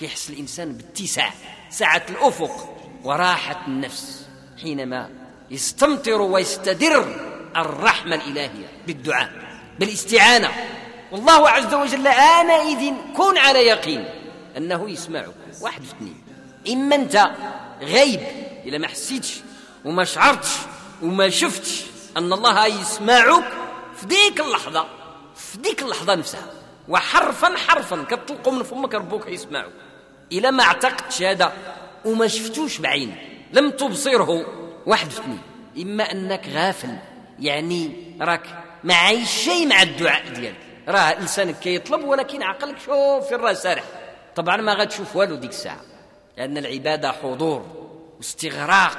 كيحس 0.00 0.30
الإنسان 0.30 0.72
باتساع. 0.72 1.32
سعه 1.70 2.02
الأفق 2.08 2.76
وراحة 3.04 3.66
النفس 3.66 4.26
حينما 4.62 5.10
يستمطر 5.50 6.22
ويستدر 6.22 7.20
الرحمة 7.56 8.14
الإلهية 8.14 8.82
بالدعاء 8.86 9.32
بالاستعانة. 9.78 10.50
والله 11.12 11.48
عز 11.48 11.74
وجل 11.74 12.06
آنئذ 12.06 12.92
كن 13.16 13.38
على 13.38 13.58
يقين 13.58 14.04
أنه 14.56 14.90
يسمعك 14.90 15.34
واحد 15.60 15.82
اثنين. 15.82 16.22
إما 16.68 16.94
أنت 16.94 17.30
غيب 17.80 18.20
إذا 18.64 18.78
ما 18.78 18.88
حسيتش 18.88 19.40
وما 19.84 20.04
شعرتش 20.04 20.48
وما 21.02 21.28
شفتش 21.28 21.84
أن 22.16 22.32
الله 22.32 22.66
يسمعك 22.66 23.52
في 23.96 24.06
ديك 24.06 24.40
اللحظة 24.40 24.86
في 25.36 25.58
ديك 25.58 25.82
اللحظة 25.82 26.14
نفسها. 26.14 26.55
وحرفا 26.88 27.56
حرفا 27.56 28.02
كتطلقوا 28.02 28.52
من 28.52 28.62
فمك 28.62 28.94
ربك 28.94 29.28
يسمعك 29.28 29.70
إلى 30.32 30.50
ما 30.50 30.62
اعتقدتش 30.62 31.22
هذا 31.22 31.52
وما 32.04 32.28
شفتوش 32.28 32.78
بعين 32.78 33.16
لم 33.52 33.70
تبصره 33.70 34.46
واحد 34.86 35.06
اثنين. 35.06 35.38
إما 35.78 36.12
أنك 36.12 36.48
غافل 36.48 36.98
يعني 37.38 37.92
راك 38.20 38.46
ما 38.84 38.94
عايش 38.94 39.30
شيء 39.30 39.66
مع 39.66 39.82
الدعاء 39.82 40.28
ديالك. 40.28 40.56
راه 40.88 41.20
لسانك 41.20 41.58
كيطلب 41.58 42.04
ولكن 42.04 42.42
عقلك 42.42 42.78
شوف 42.78 43.26
في 43.28 43.34
الرأس 43.34 43.62
سارح. 43.62 43.84
طبعا 44.36 44.56
ما 44.56 44.74
غتشوف 44.74 45.16
والو 45.16 45.34
ديك 45.34 45.50
الساعة 45.50 45.80
لأن 46.38 46.58
العبادة 46.58 47.12
حضور 47.12 47.66
واستغراق 48.16 48.98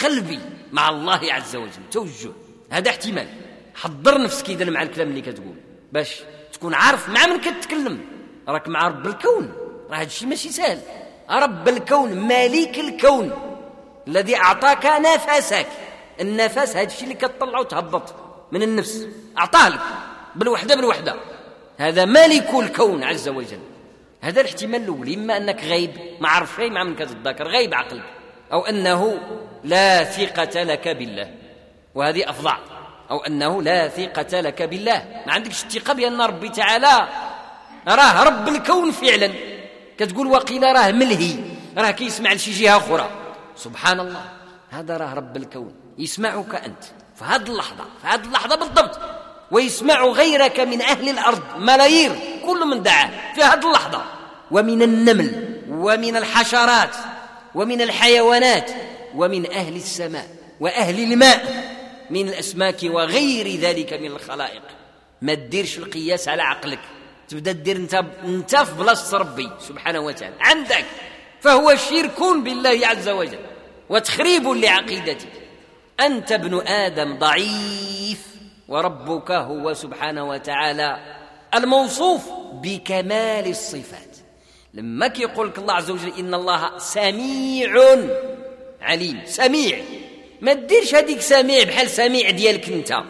قلبي 0.00 0.40
مع 0.72 0.88
الله 0.88 1.32
عز 1.32 1.56
وجل. 1.56 1.90
توجه 1.90 2.32
هذا 2.70 2.90
احتمال. 2.90 3.28
حضر 3.74 4.22
نفسك 4.22 4.50
اذا 4.50 4.70
مع 4.70 4.82
الكلام 4.82 5.08
اللي 5.08 5.20
كتقول. 5.20 5.56
باش 5.92 6.22
تكون 6.56 6.74
عارف 6.74 7.08
مع 7.08 7.26
من 7.26 7.40
كتكلم. 7.40 8.00
راك 8.48 8.68
مع 8.68 8.88
رب 8.88 9.06
الكون. 9.06 9.52
راه 9.90 9.96
هذا 9.96 10.06
الشيء 10.06 10.28
ماشي 10.28 10.48
سهل 10.48 10.80
رب 11.30 11.68
الكون 11.68 12.14
مالك 12.14 12.78
الكون. 12.78 13.32
الذي 14.08 14.36
أعطاك 14.36 14.86
نفسك. 14.86 15.66
النفس 16.20 16.76
هذا 16.76 16.86
الشيء 16.86 17.02
اللي 17.02 17.14
كتطلع 17.14 17.58
وتهبط 17.58 18.14
من 18.52 18.62
النفس. 18.62 19.06
أعطاه 19.38 19.68
لك. 19.68 19.80
بالوحدة 20.34 20.74
بالوحدة. 20.74 21.14
هذا 21.78 22.04
مالك 22.04 22.54
الكون 22.54 23.04
عز 23.04 23.28
وجل. 23.28 23.60
هذا 24.20 24.40
الاحتمال 24.40 24.82
الأول 24.82 25.14
إما 25.14 25.36
أنك 25.36 25.64
غيب 25.64 25.90
ما 26.20 26.28
عرف 26.28 26.56
شيء 26.56 26.70
مع 26.70 26.84
من 26.84 26.96
كتذكر 26.96 27.48
غيب 27.48 27.74
عقلك. 27.74 28.04
أو 28.52 28.66
أنه 28.66 29.18
لا 29.64 30.04
ثقة 30.04 30.62
لك 30.62 30.88
بالله. 30.88 31.34
وهذه 31.94 32.30
أفظع 32.30 32.58
أو 33.10 33.18
أنه 33.18 33.62
لا 33.62 33.88
ثقة 33.88 34.40
لك 34.40 34.62
بالله. 34.62 35.22
ما 35.26 35.32
عندكش 35.32 35.62
الثقة 35.64 35.92
بأن 35.92 36.20
ربي 36.20 36.48
تعالى 36.48 37.08
راه 37.88 38.22
رب 38.22 38.48
الكون 38.48 38.90
فعلا. 38.90 39.30
كتقول 39.98 40.26
وقيل 40.26 40.62
راه 40.62 40.90
ملهي. 40.90 41.34
راه 41.78 41.90
كيسمع 41.90 42.32
لشي 42.32 42.50
جهة 42.50 42.76
أخرى. 42.76 43.10
سبحان 43.56 44.00
الله. 44.00 44.24
هذا 44.70 44.96
راه 44.96 45.14
رب 45.14 45.36
الكون. 45.36 45.74
يسمعك 45.98 46.54
أنت. 46.54 46.84
في 47.18 47.24
هذه 47.24 47.42
اللحظة. 47.42 47.84
في 48.02 48.06
هذه 48.06 48.24
اللحظة 48.24 48.56
بالضبط. 48.56 49.00
ويسمع 49.50 50.04
غيرك 50.04 50.60
من 50.60 50.82
أهل 50.82 51.08
الأرض. 51.08 51.42
ملايير. 51.58 52.12
كل 52.46 52.66
من 52.66 52.82
دعاه. 52.82 53.10
في 53.34 53.42
هذه 53.42 53.66
اللحظة. 53.66 54.04
ومن 54.50 54.82
النمل. 54.82 55.60
ومن 55.70 56.16
الحشرات. 56.16 56.96
ومن 57.54 57.82
الحيوانات. 57.82 58.70
ومن 59.14 59.52
أهل 59.52 59.76
السماء. 59.76 60.26
وأهل 60.60 61.12
الماء. 61.12 61.75
من 62.10 62.28
الأسماك 62.28 62.78
وغير 62.82 63.60
ذلك 63.60 63.92
من 63.92 64.06
الخلائق. 64.06 64.62
ما 65.22 65.34
تديرش 65.34 65.78
القياس 65.78 66.28
على 66.28 66.42
عقلك. 66.42 66.80
تبدا 67.28 67.52
دير 67.52 67.76
انت 67.76 68.04
انت 68.24 68.56
في 68.56 68.74
بلاصة 68.74 69.18
ربي 69.18 69.50
سبحانه 69.60 70.00
وتعالى. 70.00 70.34
عندك. 70.40 70.84
فهو 71.40 71.76
شرك 71.76 72.20
بالله 72.20 72.86
عز 72.86 73.08
وجل 73.08 73.38
وتخريب 73.88 74.48
لعقيدتك. 74.48 75.32
أنت 76.00 76.32
ابن 76.32 76.66
آدم 76.66 77.18
ضعيف 77.18 78.26
وربك 78.68 79.30
هو 79.30 79.74
سبحانه 79.74 80.28
وتعالى 80.28 81.16
الموصوف 81.54 82.22
بكمال 82.52 83.50
الصفات. 83.50 84.16
لما 84.74 85.08
كيقول 85.08 85.48
لك 85.48 85.58
الله 85.58 85.74
عز 85.74 85.90
وجل 85.90 86.12
إن 86.18 86.34
الله 86.34 86.78
سميع 86.78 87.98
عليم. 88.80 89.22
سميع. 89.26 89.84
ما 90.40 90.52
ديرش 90.52 90.94
هذيك 90.94 91.20
سميع 91.20 91.64
بحال 91.64 91.90
سميع 91.90 92.30
ديالك 92.30 92.68
انت. 92.68 93.02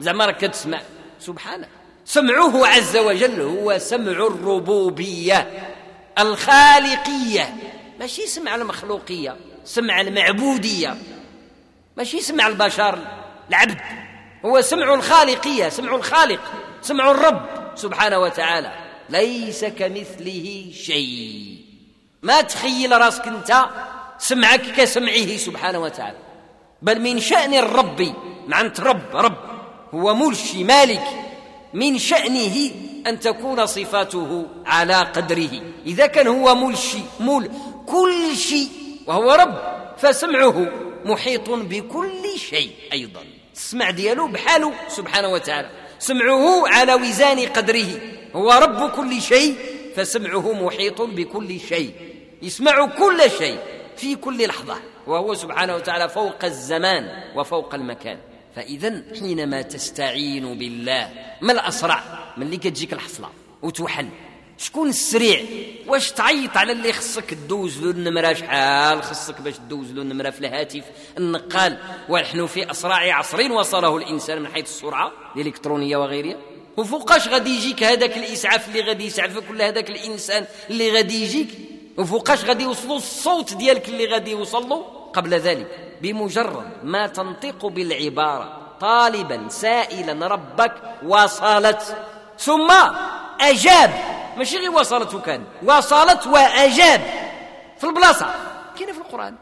زعما 0.00 0.26
راك 0.26 0.44
كتسمع. 0.44 0.80
سبحانه. 1.20 1.66
سمعه 2.04 2.66
عز 2.66 2.96
وجل 2.96 3.40
هو 3.40 3.78
سمع 3.78 4.12
الربوبية 4.12 5.68
الخالقية. 6.18 7.56
ماشي 8.00 8.26
سمع 8.26 8.54
المخلوقية 8.54 9.36
سمع 9.64 10.00
المعبودية. 10.00 10.96
ماشي 11.96 12.20
سمع 12.20 12.46
البشر 12.46 12.98
العبد. 13.48 13.78
هو 14.44 14.60
سمع 14.60 14.94
الخالقية 14.94 15.68
سمع 15.68 15.94
الخالق 15.94 16.40
سمع 16.82 17.10
الرب 17.10 17.46
سبحانه 17.74 18.18
وتعالى. 18.18 18.72
ليس 19.10 19.64
كمثله 19.64 20.72
شيء. 20.74 21.56
ما 22.22 22.40
تخيل 22.40 23.00
راسك 23.00 23.26
انت 23.26 23.64
سمعك 24.18 24.60
كسمعه 24.60 25.36
سبحانه 25.36 25.78
وتعالى. 25.78 26.29
بل 26.82 27.00
من 27.00 27.20
شأن 27.20 27.54
الرب. 27.54 28.14
معنت 28.46 28.80
رب 28.80 29.16
رب. 29.16 29.36
هو 29.94 30.14
ملشي 30.14 30.64
مالك. 30.64 31.02
من 31.74 31.98
شأنه 31.98 32.70
أن 33.06 33.20
تكون 33.20 33.66
صفاته 33.66 34.46
على 34.66 34.94
قدره. 34.94 35.50
إذا 35.86 36.06
كان 36.06 36.26
هو 36.26 36.54
ملشي 36.54 36.98
مول 37.20 37.50
كل 37.86 38.36
شيء 38.36 38.68
وهو 39.06 39.32
رب 39.32 39.58
فسمعه 39.98 40.68
محيط 41.04 41.50
بكل 41.50 42.38
شيء 42.50 42.70
أيضا. 42.92 43.20
السمع 43.54 43.90
ديالو 43.90 44.28
بحاله 44.28 44.72
سبحانه 44.88 45.28
وتعالى. 45.28 45.70
سمعه 45.98 46.68
على 46.68 46.94
وزان 46.94 47.38
قدره. 47.46 48.00
هو 48.36 48.52
رب 48.52 48.90
كل 48.90 49.22
شيء 49.22 49.56
فسمعه 49.96 50.52
محيط 50.52 51.02
بكل 51.02 51.60
شيء. 51.60 51.92
يسمع 52.42 52.86
كل 52.86 53.30
شيء 53.38 53.58
في 53.96 54.14
كل 54.14 54.46
لحظة. 54.46 54.76
وهو 55.10 55.34
سبحانه 55.34 55.74
وتعالى 55.76 56.08
فوق 56.08 56.44
الزمان 56.44 57.22
وفوق 57.36 57.74
المكان. 57.74 58.18
فإذا 58.56 59.02
حينما 59.20 59.62
تستعين 59.62 60.58
بالله 60.58 61.10
ما 61.40 61.52
الأسرع؟ 61.52 62.02
من 62.36 62.46
اللي 62.46 62.56
كتجيك 62.56 62.92
الحصلة 62.92 63.28
وتوحل. 63.62 64.08
شكون 64.58 64.88
السريع؟ 64.88 65.40
واش 65.86 66.12
تعيط 66.12 66.56
على 66.56 66.72
اللي 66.72 66.92
خصك 66.92 67.34
دوز 67.34 67.82
له 67.82 67.90
النمرة؟ 67.90 68.32
شحال 68.32 69.02
خصك 69.02 69.40
باش 69.40 69.54
دوز 69.58 69.92
له 69.92 70.02
النمرة 70.02 70.30
في 70.30 70.40
الهاتف؟ 70.40 70.84
النقال. 71.18 71.78
ونحن 72.08 72.46
في 72.46 72.70
أسرع 72.70 73.14
عصر 73.14 73.52
وصله 73.52 73.96
الإنسان 73.96 74.42
من 74.42 74.48
حيث 74.48 74.64
السرعة 74.64 75.12
الإلكترونية 75.36 75.96
وغيرها. 75.96 76.36
وفوقاش 76.76 77.28
غادي 77.28 77.50
يجيك 77.50 77.82
هذاك 77.82 78.16
الإسعاف 78.16 78.68
اللي 78.68 78.80
غادي 78.80 79.06
يسعفك 79.06 79.50
ولا 79.50 79.68
هذاك 79.68 79.90
الإنسان 79.90 80.46
اللي 80.70 80.90
غادي 80.90 81.22
يجيك؟ 81.22 81.48
وفوقاش 81.98 82.44
غادي 82.44 82.64
يوصلوا 82.64 82.96
الصوت 82.96 83.54
ديالك 83.54 83.88
اللي 83.88 84.06
غادي 84.06 84.30
يوصل 84.30 84.68
له 84.68 84.99
قبل 85.14 85.34
ذلك. 85.34 85.96
بمجرد 86.02 86.66
ما 86.82 87.06
تنطق 87.06 87.66
بالعبارة 87.66 88.76
طالبا 88.80 89.48
سائلا 89.48 90.26
ربك 90.26 90.72
وصلت 91.06 91.96
ثم 92.38 92.72
أجاب. 93.40 93.90
ماشي 94.36 94.56
غير 94.56 94.70
وصلت 94.70 95.14
وكان 95.14 95.44
وصلت 95.62 96.26
وأجاب. 96.26 97.00
في 97.78 97.84
البلاصة. 97.84 98.34
كاين 98.78 98.92
في 98.92 98.98
القرآن؟ 98.98 99.34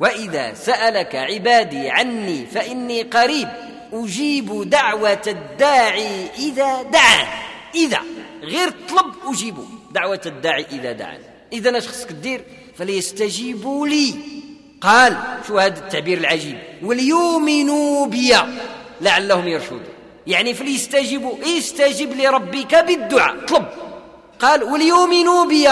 وإذا 0.00 0.54
سألك 0.54 1.14
عبادي 1.14 1.90
عني 1.90 2.46
فإني 2.46 3.02
قريب. 3.02 3.48
أجيب 3.92 4.70
دعوة 4.70 5.22
الداعي 5.26 6.30
إذا 6.38 6.82
دعان. 6.82 7.26
إذا. 7.74 8.00
غير 8.42 8.70
طلب 8.88 9.14
أجيب 9.26 9.56
دعوة 9.90 10.20
الداعي 10.26 10.66
إذا 10.72 10.92
دعان. 10.92 11.20
إذا 11.52 11.78
اش 11.78 11.88
خصك 11.88 12.12
دير 12.12 12.44
فليستجيبوا 12.76 13.88
لي. 13.88 14.14
قال 14.80 15.16
شو 15.46 15.58
هذا 15.58 15.78
التعبير 15.78 16.18
العجيب؟ 16.18 16.58
وليؤمنوا 16.82 18.06
بي 18.06 18.34
لعلهم 19.00 19.48
يرشدون. 19.48 19.82
يعني 20.26 20.54
فليستجيبوا 20.54 21.58
استجب 21.58 22.12
لربك 22.12 22.74
بالدعاء 22.74 23.46
طلب 23.46 23.66
قال 24.38 24.62
وليؤمنوا 24.62 25.44
بي. 25.44 25.68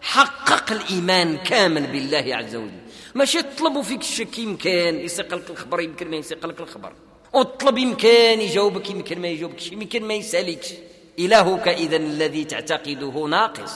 حقق 0.00 0.72
الإيمان 0.72 1.36
كامل 1.36 1.86
بالله 1.86 2.36
عز 2.36 2.56
وجل. 2.56 2.80
ماشي 3.14 3.42
تطلبوا 3.42 3.82
فيك 3.82 4.00
الشك 4.00 4.38
يمكن 4.38 5.00
يسيق 5.00 5.34
لك 5.34 5.50
الخبر 5.50 5.80
يمكن 5.80 6.10
ما 6.10 6.16
يسيق 6.16 6.46
لك 6.46 6.60
الخبر. 6.60 6.92
وتطلب 7.32 7.78
يمكن 7.78 8.40
يجاوبك 8.40 8.90
يمكن 8.90 9.20
ما 9.20 9.28
يجاوبكش 9.28 9.72
يمكن 9.72 10.04
ما 10.04 10.14
يسألكش. 10.14 10.72
إلهك 11.18 11.68
إذا 11.68 11.96
الذي 11.96 12.44
تعتقده 12.44 13.26
ناقص. 13.26 13.72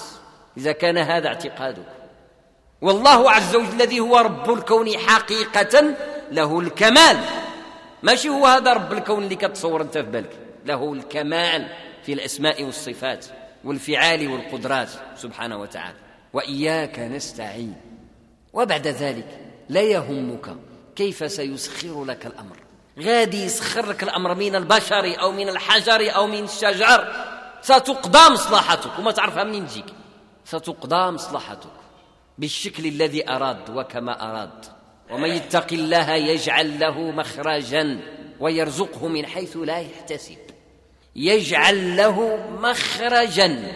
إذا 0.56 0.72
كان 0.72 0.98
هذا 0.98 1.28
اعتقادك. 1.28 1.86
والله 2.84 3.30
عز 3.30 3.56
وجل 3.56 3.72
الذي 3.72 4.00
هو 4.00 4.16
رب 4.16 4.50
الكون 4.50 4.98
حقيقة 4.98 5.94
له 6.30 6.60
الكمال. 6.60 7.20
ماشي 8.02 8.28
هو 8.28 8.46
هذا 8.46 8.72
رب 8.72 8.92
الكون 8.92 9.22
اللي 9.24 9.36
كتصور 9.36 9.82
أنت 9.82 9.98
في 9.98 10.10
بالك. 10.10 10.38
له 10.64 10.92
الكمال 10.92 11.68
في 12.02 12.12
الأسماء 12.12 12.64
والصفات 12.64 13.26
والفعال 13.64 14.28
والقدرات 14.28 14.88
سبحانه 15.16 15.56
وتعالى. 15.56 15.96
وإياك 16.32 16.98
نستعين. 16.98 17.74
وبعد 18.52 18.86
ذلك 18.86 19.40
لا 19.68 19.80
يهمك 19.80 20.56
كيف 20.96 21.32
سيسخر 21.32 22.04
لك 22.04 22.26
الأمر. 22.26 22.56
غادي 23.00 23.44
يسخر 23.44 23.86
لك 23.86 24.02
الأمر 24.02 24.34
من 24.34 24.54
البشر 24.54 25.20
أو 25.20 25.32
من 25.32 25.48
الحجر 25.48 26.14
أو 26.14 26.26
من 26.26 26.44
الشجر. 26.44 27.12
ستقضى 27.62 28.32
مصلحتك 28.32 28.98
وما 28.98 29.12
تعرفها 29.12 29.44
منين 29.44 29.66
تجيك. 29.66 29.86
ستقضى 30.44 31.10
مصلحتك. 31.10 31.83
بالشكل 32.38 32.86
الذي 32.86 33.30
أراد 33.30 33.70
وكما 33.70 34.30
أراد. 34.30 34.64
ومن 35.10 35.30
يتق 35.30 35.72
الله 35.72 36.10
يجعل 36.10 36.80
له 36.80 37.00
مخرجا 37.00 38.00
ويرزقه 38.40 39.08
من 39.08 39.26
حيث 39.26 39.56
لا 39.56 39.78
يحتسب. 39.78 40.38
يجعل 41.16 41.96
له 41.96 42.46
مخرجا. 42.60 43.72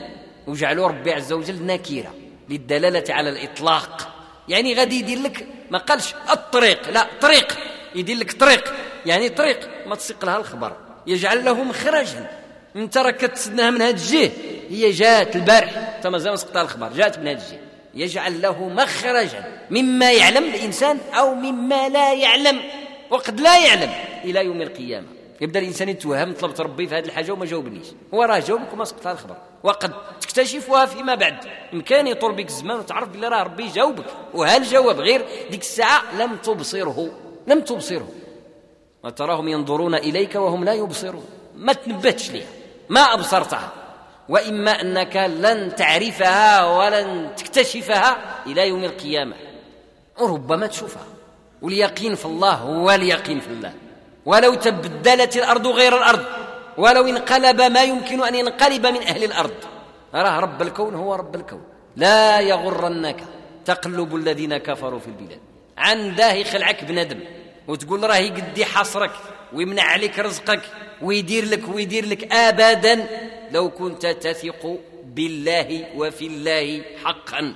وجعلوا 0.46 0.88
ربي 0.88 1.12
عز 1.12 1.32
وجل 1.32 1.66
نكيرة 1.66 2.14
للدلالة 2.48 3.14
على 3.14 3.30
الإطلاق. 3.30 4.14
يعني 4.48 4.74
غادي 4.74 4.98
يدير 4.98 5.18
لك 5.18 5.46
ما 5.70 5.78
قالش 5.78 6.14
الطريق. 6.30 6.90
لا 6.90 7.06
طريق. 7.20 7.58
يدير 7.94 8.16
لك 8.16 8.32
طريق. 8.32 8.74
يعني 9.06 9.28
طريق. 9.28 9.86
ما 9.86 9.94
تسيق 9.94 10.24
لها 10.24 10.36
الخبر. 10.36 10.76
يجعل 11.06 11.44
له 11.44 11.64
مخرجا. 11.64 12.30
انت 12.76 12.98
راك 12.98 13.16
كتسناها 13.16 13.70
من 13.70 13.82
هذا 13.82 13.90
الجهة. 13.90 14.30
هي 14.70 14.90
جات 14.90 15.36
البارح. 15.36 15.94
انت 15.96 16.06
مازال 16.06 16.38
سقطها 16.38 16.62
الخبر. 16.62 16.92
جات 16.92 17.18
من 17.18 17.28
هذا 17.28 17.38
الجهة. 17.38 17.67
يجعل 17.98 18.42
له 18.42 18.68
مخرجا 18.68 19.66
مما 19.70 20.12
يعلم 20.12 20.44
الإنسان 20.44 20.98
أو 21.14 21.34
مما 21.34 21.88
لا 21.88 22.14
يعلم 22.14 22.60
وقد 23.10 23.40
لا 23.40 23.66
يعلم 23.66 23.90
إلى 24.24 24.44
يوم 24.44 24.62
القيامة. 24.62 25.06
يبدأ 25.40 25.60
الإنسان 25.60 25.88
يتوهم 25.88 26.34
طلبت 26.34 26.60
ربي 26.60 26.86
في 26.86 26.94
هذه 26.94 27.04
الحاجة 27.04 27.32
وما 27.32 27.46
جاوبنيش. 27.46 27.86
هو 28.14 28.22
راه 28.22 28.38
جاوبك 28.38 28.72
وما 28.72 28.84
سقط 28.84 29.06
الخبر. 29.06 29.36
وقد 29.62 29.92
تكتشفها 30.20 30.86
فيما 30.86 31.14
بعد. 31.14 31.36
امكان 31.72 32.06
يطول 32.06 32.34
بك 32.34 32.48
الزمان 32.48 32.78
وتعرف 32.78 33.08
بلي 33.08 33.28
راه 33.28 33.42
ربي 33.42 33.68
جاوبك. 33.68 34.04
وهل 34.34 34.62
جاوب؟ 34.62 35.00
غير 35.00 35.24
ديك 35.50 35.60
الساعة 35.60 36.02
لم 36.18 36.36
تبصره. 36.36 37.10
لم 37.46 37.60
تبصره. 37.60 38.08
وتراهم 39.04 39.48
ينظرون 39.48 39.94
إليك 39.94 40.34
وهم 40.34 40.64
لا 40.64 40.74
يبصرون. 40.74 41.24
ما 41.56 41.72
تنبهتش 41.72 42.30
ليها. 42.30 42.46
ما 42.88 43.00
أبصرتها. 43.00 43.72
وإما 44.28 44.70
أنك 44.70 45.16
لن 45.16 45.74
تعرفها 45.74 46.64
ولن 46.64 47.30
تكتشفها 47.36 48.16
إلى 48.46 48.68
يوم 48.68 48.84
القيامة. 48.84 49.36
وربما 50.18 50.66
تشوفها. 50.66 51.06
واليقين 51.62 52.14
في 52.14 52.24
الله 52.24 52.54
هو 52.54 52.90
اليقين 52.90 53.40
في 53.40 53.48
الله. 53.48 53.72
ولو 54.26 54.54
تبدلت 54.54 55.36
الأرض 55.36 55.66
غير 55.66 55.96
الأرض 55.96 56.24
ولو 56.76 57.06
انقلب 57.06 57.60
ما 57.60 57.82
يمكن 57.82 58.24
أن 58.24 58.34
ينقلب 58.34 58.86
من 58.86 59.02
أهل 59.02 59.24
الأرض. 59.24 59.54
راه 60.14 60.40
رب 60.40 60.62
الكون 60.62 60.94
هو 60.94 61.14
رب 61.14 61.34
الكون. 61.34 61.62
لا 61.96 62.40
يغرنك 62.40 63.20
تقلب 63.64 64.16
الذين 64.16 64.56
كفروا 64.56 64.98
في 64.98 65.06
البلاد. 65.06 65.40
عنده 65.78 66.32
يخلعك 66.32 66.84
بندم 66.84 67.20
وتقول 67.68 68.10
راه 68.10 68.16
يقدي 68.16 68.64
حصرك 68.64 69.10
ويمنع 69.52 69.82
عليك 69.82 70.18
رزقك 70.18 70.60
ويدير 71.02 71.44
لك 71.44 71.62
ويدير 71.74 72.06
لك 72.06 72.32
ابدا 72.32 73.06
لو 73.52 73.70
كنت 73.70 74.06
تثق 74.06 74.78
بالله 75.04 75.86
وفي 75.96 76.26
الله 76.26 76.82
حقا. 77.04 77.54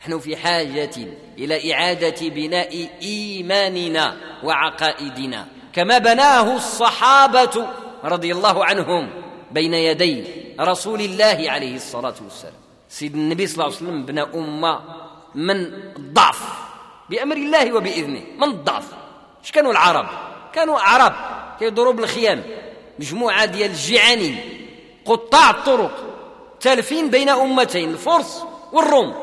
نحن 0.00 0.18
في 0.18 0.36
حاجة 0.36 0.96
إلى 1.38 1.72
إعادة 1.72 2.28
بناء 2.28 2.88
إيماننا 3.02 4.16
وعقائدنا. 4.44 5.46
كما 5.72 5.98
بناه 5.98 6.56
الصحابة 6.56 7.68
رضي 8.04 8.32
الله 8.32 8.64
عنهم 8.64 9.10
بين 9.50 9.74
يدي 9.74 10.24
رسول 10.60 11.00
الله 11.00 11.44
عليه 11.46 11.76
الصلاة 11.76 12.14
والسلام. 12.24 12.54
سيد 12.88 13.14
النبي 13.14 13.46
صلى 13.46 13.54
الله 13.54 13.76
عليه 13.76 13.86
وسلم 13.86 14.06
بنى 14.06 14.22
أمة 14.22 14.80
من 15.34 15.60
الضعف 15.96 16.42
بأمر 17.10 17.36
الله 17.36 17.72
وبإذنه. 17.72 18.22
من 18.38 18.48
الضعف 18.48 18.88
اش 19.44 19.52
كانوا 19.52 19.72
العرب؟ 19.72 20.06
كانوا 20.52 20.78
أعراب 20.78 21.14
كيضربوا 21.58 21.92
بالخيام 21.92 22.42
مجموعة 22.98 23.44
ديال 23.44 23.70
الجعانين 23.70 24.61
قطاع 25.04 25.50
الطرق 25.50 25.92
تالفين 26.60 27.10
بين 27.10 27.28
أمتين 27.28 27.90
الفرس 27.90 28.42
والروم. 28.72 29.14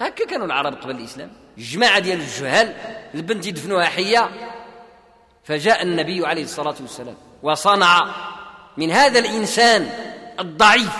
هكا 0.00 0.26
كانوا 0.26 0.46
العرب 0.46 0.74
قبل 0.74 0.90
الإسلام. 0.90 1.32
جماعة 1.58 1.98
ديال 1.98 2.20
الجهال 2.20 2.74
البنت 3.14 3.46
يدفنوها 3.46 3.84
حية 3.84 4.30
فجاء 5.44 5.82
النبي 5.82 6.26
عليه 6.26 6.42
الصلاة 6.42 6.74
والسلام 6.80 7.14
وصنع 7.42 8.14
من 8.76 8.90
هذا 8.90 9.18
الإنسان 9.18 9.90
الضعيف 10.40 10.96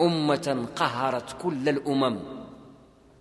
أمة 0.00 0.66
قهرت 0.76 1.36
كل 1.42 1.68
الأمم. 1.68 2.18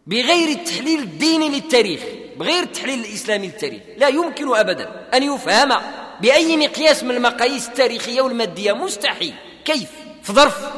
بغير 0.07 0.49
التحليل 0.49 0.99
الديني 0.99 1.49
للتاريخ 1.49 2.01
بغير 2.37 2.63
التحليل 2.63 2.99
الإسلامي 2.99 3.47
للتاريخ 3.47 3.81
لا 3.97 4.07
يمكن 4.07 4.55
أبدا 4.55 5.07
أن 5.13 5.23
يفهم 5.23 5.81
بأي 6.21 6.57
مقياس 6.57 7.03
من 7.03 7.11
المقاييس 7.15 7.67
التاريخية 7.67 8.21
والمادية. 8.21 8.73
مستحيل. 8.73 9.33
كيف؟ 9.65 9.89
في 10.23 10.33
ظرف 10.33 10.71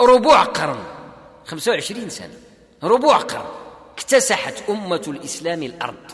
ربوع 0.00 0.42
قرن 0.42 0.84
25 1.46 2.08
سنة 2.08 2.34
ربوع 2.82 3.16
قرن 3.16 3.44
اكتسحت 3.94 4.54
أمة 4.70 5.02
الإسلام 5.08 5.62
الأرض 5.62 6.10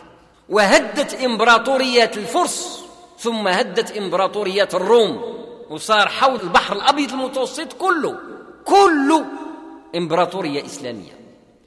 وهدت 0.48 1.14
إمبراطوريات 1.14 2.16
الفرس 2.16 2.84
ثم 3.18 3.48
هدت 3.48 3.96
إمبراطوريات 3.96 4.74
الروم 4.74 5.36
وصار 5.70 6.08
حول 6.08 6.40
البحر 6.40 6.76
الأبيض 6.76 7.12
المتوسط 7.12 7.72
كله 7.72 8.18
كله 8.64 9.24
إمبراطورية 9.96 10.66
إسلامية. 10.66 11.12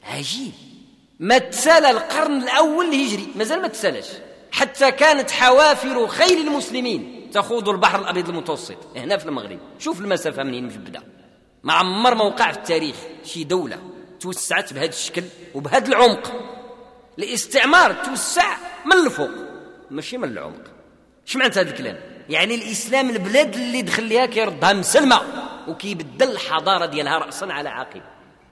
عجيب. 0.04 0.52
ما 1.20 1.38
تسالى 1.38 1.92
القرن 1.92 2.44
الأول 2.44 2.86
الهجري 2.86 3.28
مازال 3.36 3.62
ما 3.62 3.68
تسالش 3.68 4.08
حتى 4.52 4.92
كانت 4.92 5.32
حوافر 5.32 6.08
خيل 6.08 6.48
المسلمين. 6.48 7.19
تخوض 7.34 7.70
البحر 7.70 8.00
الأبيض 8.00 8.30
المتوسط 8.30 8.78
هنا 8.96 9.18
في 9.18 9.26
المغرب. 9.26 9.60
شوف 9.80 10.02
المسافة 10.02 10.44
منين 10.44 10.66
مجبدة 10.66 11.04
ما 11.64 11.74
عمر 11.74 12.16
ما 12.16 12.24
وقع 12.24 12.52
في 12.52 12.58
التاريخ 12.58 12.96
شي 13.24 13.44
دولة 13.44 13.78
توسعت 14.20 14.74
بهذا 14.74 14.90
الشكل 14.90 15.24
وبهذا 15.56 15.88
العمق. 15.88 16.32
الاستعمار 17.20 17.94
توسع 17.94 18.58
من 18.86 19.06
الفوق 19.06 19.30
ماشي 19.92 20.18
من 20.18 20.32
العمق. 20.32 20.64
اش 21.28 21.36
معنى 21.36 21.52
هذا 21.52 21.62
الكلام 21.62 21.98
يعني 22.30 22.56
الإسلام 22.56 23.10
البلاد 23.10 23.54
اللي 23.54 23.82
دخل 23.82 24.04
ليها 24.04 24.26
كيردها 24.26 24.74
مسلمة 24.74 25.22
وكيبدل 25.68 26.32
الحضارة 26.32 26.86
ديالها 26.86 27.18
راسا 27.18 27.46
على 27.46 27.70
عقب. 27.70 28.02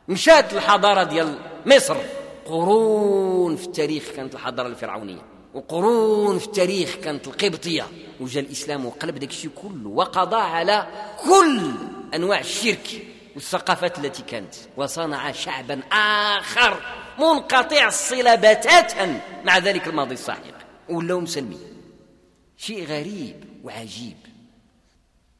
مشات 0.07 0.53
الحضارة 0.53 1.03
ديال 1.03 1.37
مصر. 1.65 1.97
قرون 2.45 3.55
في 3.55 3.65
التاريخ 3.65 4.03
كانت 4.15 4.35
الحضارة 4.35 4.67
الفرعونية 4.67 5.21
وقرون 5.53 6.39
في 6.39 6.45
التاريخ 6.45 6.95
كانت 6.95 7.27
القبطية. 7.27 7.87
وجا 8.19 8.39
الإسلام 8.39 8.85
وقلب 8.85 9.15
داك 9.19 9.29
الشيء 9.29 9.51
كله 9.55 9.89
وقضى 9.89 10.35
على 10.35 10.87
كل 11.23 11.71
أنواع 12.15 12.39
الشرك 12.39 13.03
والثقافات 13.35 13.99
التي 13.99 14.23
كانت 14.23 14.55
وصنع 14.77 15.31
شعبا 15.31 15.81
آخر 15.91 16.81
منقطع 17.19 17.87
الصلة 17.87 18.35
بتاتا 18.35 19.21
مع 19.45 19.57
ذلك 19.57 19.87
الماضي 19.87 20.13
الساحق 20.13 20.41
ولاو 20.89 21.19
مسلمين 21.19 21.59
شيء 22.57 22.85
غريب 22.85 23.43
وعجيب. 23.63 24.17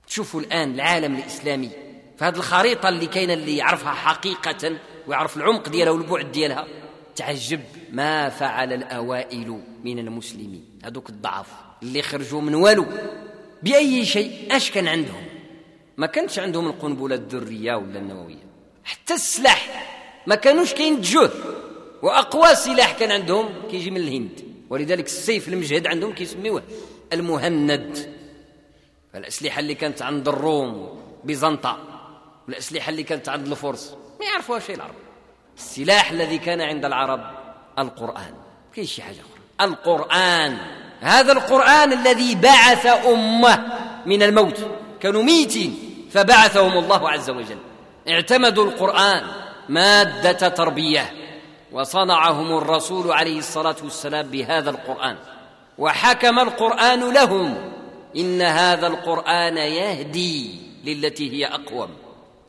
تشوفوا 0.07 0.41
الآن 0.41 0.73
العالم 0.73 1.15
الإسلامي 1.15 1.69
فهذه 2.17 2.35
الخريطة 2.35 2.89
اللي 2.89 3.07
كاينة 3.07 3.33
اللي 3.33 3.57
يعرفها 3.57 3.91
حقيقة 3.93 4.77
ويعرف 5.07 5.37
العمق 5.37 5.69
ديالها 5.69 5.91
والبعد 5.91 6.31
ديالها 6.31 6.67
تعجب 7.15 7.61
ما 7.91 8.29
فعل 8.29 8.73
الأوائل 8.73 9.61
من 9.83 9.99
المسلمين. 9.99 10.79
هذوك 10.85 11.09
الضعف. 11.09 11.47
اللي 11.83 12.01
خرجوا 12.01 12.41
من 12.41 12.55
والو. 12.55 12.85
بأي 13.63 14.05
شيء 14.05 14.55
اش 14.55 14.71
كان 14.71 14.87
عندهم. 14.87 15.25
ما 15.97 16.07
كانش 16.07 16.39
عندهم 16.39 16.67
القنبلة 16.67 17.15
الذرية 17.15 17.75
ولا 17.75 17.99
النووية. 17.99 18.47
حتى 18.83 19.13
السلاح. 19.13 19.87
ما 20.27 20.35
كانوش 20.35 20.73
كينتجوه 20.73 21.31
وأقوى 22.01 22.55
سلاح 22.55 22.91
كان 22.91 23.11
عندهم 23.11 23.49
كيجي 23.71 23.91
من 23.91 23.97
الهند. 23.97 24.43
ولذلك 24.69 25.05
السيف 25.05 25.47
المجهد 25.47 25.87
عندهم 25.87 26.13
كيسميوه 26.13 26.63
المهند. 27.13 28.13
فالاسلحه 29.13 29.59
اللي 29.59 29.75
كانت 29.75 30.01
عند 30.01 30.27
الروم 30.27 30.99
بيزنطة. 31.23 31.77
والاسلحه 32.47 32.89
اللي 32.89 33.03
كانت 33.03 33.29
عند 33.29 33.47
الفرس. 33.47 33.95
ما 34.19 34.25
يعرفوها 34.25 34.59
شيء 34.59 34.75
العرب. 34.75 34.95
السلاح 35.57 36.11
الذي 36.11 36.37
كان 36.37 36.61
عند 36.61 36.85
العرب 36.85 37.21
القرآن. 37.79 38.33
كاين 38.75 38.87
شي 38.87 39.01
حاجة 39.01 39.15
أخرى. 39.15 39.69
القرآن. 39.69 40.57
هذا 41.01 41.31
القرآن 41.31 41.93
الذي 41.93 42.36
بعث 42.36 42.86
أمة 42.86 43.65
من 44.05 44.23
الموت 44.23 44.57
كانوا 44.99 45.23
ميتين 45.23 45.77
فبعثهم 46.12 46.77
الله 46.77 47.10
عز 47.10 47.29
وجل. 47.29 47.57
اعتمدوا 48.10 48.65
القرآن 48.65 49.23
مادة 49.69 50.49
تربية 50.49 51.13
وصنعهم 51.71 52.57
الرسول 52.57 53.12
عليه 53.12 53.39
الصلاة 53.39 53.75
والسلام 53.83 54.27
بهذا 54.27 54.69
القرآن. 54.69 55.15
وحكم 55.77 56.39
القرآن 56.39 57.13
لهم 57.13 57.71
إن 58.17 58.41
هذا 58.41 58.88
القرآن 58.88 59.57
يهدي 59.57 60.55
للتي 60.86 61.31
هي 61.31 61.45
أقوم 61.45 61.89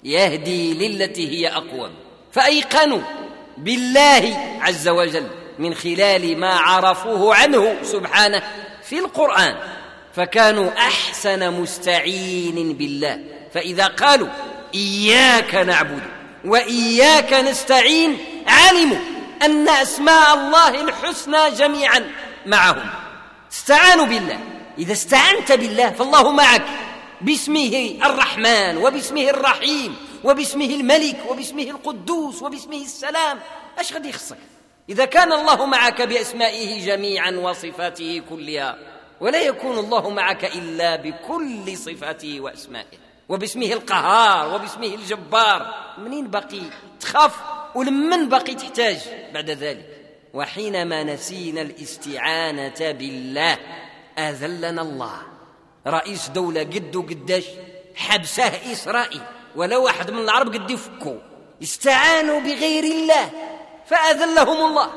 يهدي 0.04 0.88
للتي 0.88 1.28
هي 1.28 1.48
أقوم. 1.48 1.90
فأيقنوا 2.32 3.00
بالله 3.58 4.36
عز 4.60 4.88
وجل 4.88 5.26
من 5.58 5.74
خلال 5.74 6.38
ما 6.38 6.54
عرفوه 6.54 7.34
عنه 7.34 7.76
سبحانه 7.82 8.42
في 8.82 8.98
القرآن 8.98 9.56
فكانوا 10.14 10.70
أحسن 10.78 11.52
مستعين 11.60 12.72
بالله. 12.72 13.24
فإذا 13.54 13.86
قالوا 13.86 14.28
إياك 14.74 15.54
نعبد 15.54 16.02
وإياك 16.44 17.32
نستعين 17.32 18.18
علموا 18.46 18.98
أن 19.42 19.68
أسماء 19.68 20.34
الله 20.34 20.80
الحسنى 20.80 21.50
جميعا 21.50 22.12
معهم. 22.46 22.90
استعانوا 23.52 24.06
بالله. 24.06 24.38
إذا 24.78 24.92
استعنت 24.92 25.52
بالله 25.52 25.90
فالله 25.90 26.30
معك. 26.30 26.64
باسمه 27.20 27.98
الرحمن 28.04 28.76
وباسمه 28.76 29.30
الرحيم 29.30 29.96
وباسمه 30.24 30.64
الملك 30.64 31.16
وباسمه 31.28 31.62
القدوس 31.62 32.42
وباسمه 32.42 32.82
السلام. 32.82 33.38
إيش 33.78 33.92
غادي 33.92 34.08
يخصك 34.08 34.38
إذا 34.88 35.04
كان 35.04 35.32
الله 35.32 35.66
معك 35.66 36.02
بأسمائه 36.02 36.86
جميعا 36.86 37.30
وصفاته 37.30 38.22
كلها 38.30 38.78
ولا 39.20 39.40
يكون 39.40 39.78
الله 39.78 40.10
معك 40.10 40.44
إلا 40.44 40.96
بكل 40.96 41.76
صفاته 41.76 42.40
وأسمائه 42.40 42.98
وباسمه 43.28 43.72
القهار 43.72 44.54
وباسمه 44.54 44.94
الجبار. 44.94 45.74
منين 45.98 46.28
باقي 46.28 46.60
تخاف؟ 47.00 47.36
ولمن 47.74 48.28
باقي 48.28 48.54
تحتاج 48.54 48.98
بعد 49.34 49.50
ذلك. 49.50 49.86
وحينما 50.34 51.02
نسينا 51.02 51.62
الاستعانة 51.62 52.92
بالله 52.92 53.58
آذلنا 54.18 54.82
الله. 54.82 55.22
رئيس 55.86 56.28
دولة 56.28 56.62
قدو 56.62 57.02
قداش 57.02 57.44
حبسه 57.94 58.72
إسرائيل. 58.72 59.22
ولا 59.56 59.76
واحد 59.76 60.10
من 60.10 60.18
العرب 60.18 60.54
قد 60.54 60.70
يفكوا. 60.70 61.18
استعانوا 61.62 62.40
بغير 62.40 62.84
الله. 62.84 63.30
فأذلهم 63.88 64.66
الله. 64.66 64.90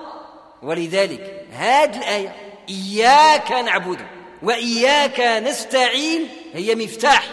ولذلك 0.61 1.47
هذه 1.51 1.97
الآية 1.97 2.35
إياك 2.69 3.51
نعبد 3.51 3.99
وإياك 4.43 5.19
نستعين 5.19 6.27
هي 6.53 6.75
مفتاح 6.75 7.27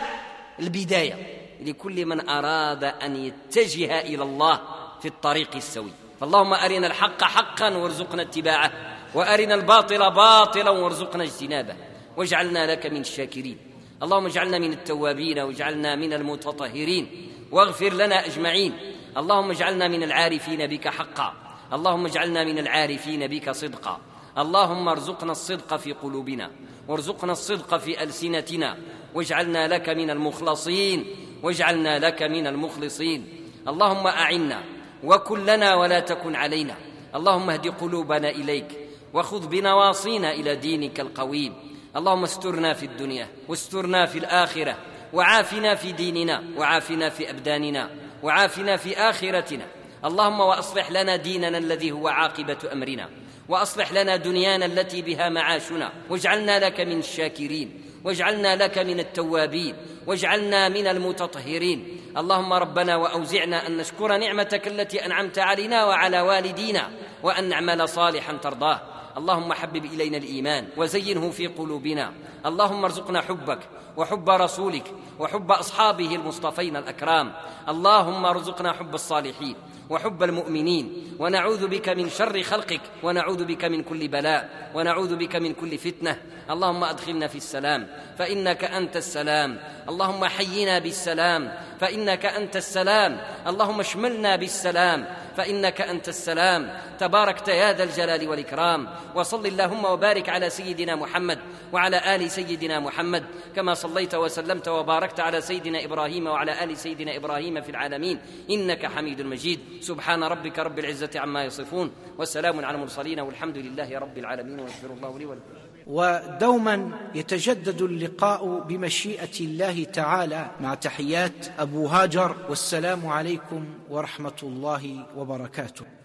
البداية 0.61 1.39
لكل 1.61 2.07
من 2.07 2.29
أراد 2.29 2.85
أن 2.85 3.17
يتجه 3.17 4.01
إلى 4.01 4.23
الله 4.23 4.61
في 5.03 5.09
الطريق 5.09 5.57
السوي. 5.57 5.93
فاللهم 6.21 6.55
أرنا 6.55 6.87
الحق 6.87 7.25
حقا 7.25 7.77
وارزقنا 7.77 8.23
اتباعه 8.23 8.73
وأرنا 9.15 9.55
الباطل 9.55 10.11
باطلا 10.11 10.71
وارزقنا 10.71 11.25
اجتنابه 11.25 11.75
واجعلنا 12.17 12.73
لك 12.73 12.87
من 12.87 13.01
الشاكرين. 13.01 13.59
اللهم 14.03 14.27
اجعلنا 14.27 14.59
من 14.59 14.73
التوابين 14.73 15.39
واجعلنا 15.39 15.97
من 15.97 16.13
المتطهرين 16.13 17.31
واغفر 17.51 17.93
لنا 17.93 18.27
أجمعين. 18.27 18.95
اللهم 19.17 19.51
اجعلنا 19.51 19.89
من 19.89 20.03
العارفين 20.03 20.67
بك 20.67 20.89
حقا. 20.89 21.48
اللهم 21.73 22.07
اجعلنا 22.07 22.45
من 22.45 22.59
العارفين 22.59 23.27
بك 23.27 23.51
صدقا. 23.51 24.01
اللهم 24.39 24.89
ارزقنا 24.89 25.33
الصدق 25.33 25.77
في 25.77 25.93
قلوبنا 25.93 26.51
وارزقنا 26.89 27.33
الصدق 27.33 27.77
في 27.77 28.03
ألسنتنا. 28.03 28.79
واجعلنا 29.15 29.69
لك 29.69 29.89
من 29.89 30.11
المخلصين 30.11 31.07
واجعلنا 31.43 31.99
لك 31.99 32.23
من 32.23 32.47
المخلصين. 32.47 33.27
اللهم 33.69 34.07
أعنا 34.07 34.65
وكن 35.05 35.47
لنا 35.47 35.75
ولا 35.75 36.01
تكن 36.01 36.35
علينا. 36.35 36.75
اللهم 37.15 37.51
اهد 37.51 37.69
قلوبنا 37.69 38.29
إليك 38.29 38.79
وخذ 39.15 39.47
بنواصينا 39.49 40.33
إلى 40.33 40.57
دينك 40.57 41.01
القويم. 41.01 41.55
اللهم 41.97 42.23
استرنا 42.23 42.73
في 42.73 42.87
الدنيا 42.87 43.29
واسترنا 43.49 44.07
في 44.07 44.19
الآخرة 44.19 44.77
وعافنا 45.13 45.75
في 45.75 45.93
ديننا 45.93 46.43
وعافنا 46.57 47.09
في 47.09 47.31
أبداننا 47.31 47.91
وعافنا 48.23 48.77
في 48.77 48.97
آخرتنا. 48.97 49.67
اللهم 50.05 50.41
واصلح 50.41 50.91
لنا 50.91 51.17
ديننا 51.17 51.59
الذي 51.59 51.93
هو 51.93 52.09
عاقبة 52.09 52.59
أمرنا 52.73 53.09
واصلح 53.49 53.93
لنا 53.93 54.17
دنيانا 54.17 54.67
التي 54.67 55.03
بها 55.03 55.29
معاشنا 55.29 55.93
واجعلنا 56.11 56.59
لك 56.59 56.81
من 56.81 56.99
الشاكرين 56.99 57.83
واجعلنا 58.05 58.57
لك 58.57 58.79
من 58.79 59.01
التوابين 59.01 59.77
واجعلنا 60.07 60.69
من 60.69 60.87
المتطهرين. 60.87 62.01
اللهم 62.17 62.53
ربنا 62.53 62.97
وأوزعنا 62.97 63.67
أن 63.67 63.77
نشكر 63.77 64.17
نعمتك 64.17 64.69
التي 64.69 65.07
أنعمت 65.07 65.39
علينا 65.39 65.85
وعلى 65.85 66.21
والدينا 66.21 66.91
وأن 67.23 67.49
نعمل 67.49 67.89
صالحا 67.89 68.33
ترضاه. 68.33 68.81
اللهم 69.17 69.53
حبب 69.53 69.85
إلينا 69.85 70.17
الإيمان 70.17 70.69
وزينه 70.77 71.31
في 71.31 71.47
قلوبنا. 71.47 72.13
اللهم 72.47 72.85
ارزقنا 72.85 73.21
حبك 73.21 73.59
وحب 73.97 74.31
رسولك 74.31 74.95
وحب 75.19 75.51
أصحابه 75.51 76.15
المصطفين 76.15 76.77
الأكرام. 76.77 77.33
اللهم 77.69 78.25
ارزقنا 78.25 78.73
حب 78.73 78.95
الصالحين. 78.95 79.57
وحب 79.91 80.23
المؤمنين. 80.23 81.17
ونعوذ 81.19 81.67
بك 81.67 81.89
من 81.89 82.11
شر 82.11 82.43
خلقك. 82.43 82.81
ونعوذ 83.03 83.45
بك 83.45 83.65
من 83.65 83.83
كل 83.83 84.09
بلاء. 84.09 84.71
ونعوذ 84.75 85.17
بك 85.17 85.37
من 85.37 85.53
كل 85.53 85.79
فتنة. 85.79 86.17
اللهم 86.51 86.85
أدخلنا 86.85 87.27
في 87.27 87.37
السلام. 87.37 87.89
فإنك 88.19 88.65
أنت 88.65 88.97
السلام. 88.97 89.61
اللهم 89.89 90.25
حينا 90.25 90.79
بالسلام. 90.79 91.53
فإنك 91.81 92.27
أنت 92.27 92.57
السلام. 92.57 93.21
اللهم 93.47 93.81
اشملنا 93.81 94.37
بالسلام. 94.37 95.07
فإنك 95.37 95.81
أنت 95.81 96.09
السلام. 96.09 96.71
تباركت 96.99 97.49
يا 97.49 97.73
ذا 97.73 97.85
الجلال 97.85 98.29
والإكرام. 98.29 98.89
وصل 99.15 99.47
اللهم 99.47 99.85
وبارك 99.85 100.29
على 100.29 100.51
سيدنا 100.51 100.97
محمد 100.97 101.39
وعلى 101.73 102.15
آل 102.15 102.31
سيدنا 102.31 102.81
محمد. 102.81 103.25
كما 103.57 103.75
صليت 103.75 104.15
وسلمت 104.15 104.69
وباركت 104.69 105.21
على 105.21 105.41
سيدنا 105.41 105.85
إبراهيم 105.85 106.27
وعلى 106.27 106.65
آل 106.65 106.77
سيدنا 106.77 107.17
إبراهيم 107.17 107.61
في 107.61 107.71
العالمين. 107.71 108.19
إنك 108.51 108.87
حميد 108.87 109.23
مجيد. 109.23 109.61
سبحان 109.81 110.25
ربك 110.25 110.59
رب 110.59 110.79
العزة 110.79 111.11
عما 111.17 111.45
يصفون 111.45 111.91
والسلام 112.19 112.65
على 112.65 112.77
المرسلين 112.77 113.21
والحمد 113.21 113.57
لله 113.59 113.99
رب 113.99 114.19
العالمين 114.19 114.61
واغفر 114.61 114.91
الله 114.91 115.19
لي 115.19 115.25
ولكم. 115.25 115.43
ودوما 115.87 116.91
يتجدد 117.15 117.83
اللقاء 117.83 118.59
بمشيئة 118.69 119.41
الله 119.41 119.85
تعالى 119.85 120.51
مع 120.61 120.75
تحيات 120.75 121.49
أبو 121.59 121.87
هاجر 121.87 122.37
والسلام 122.49 123.07
عليكم 123.07 123.67
ورحمة 123.91 124.41
الله 124.43 125.07
وبركاته. 125.17 125.98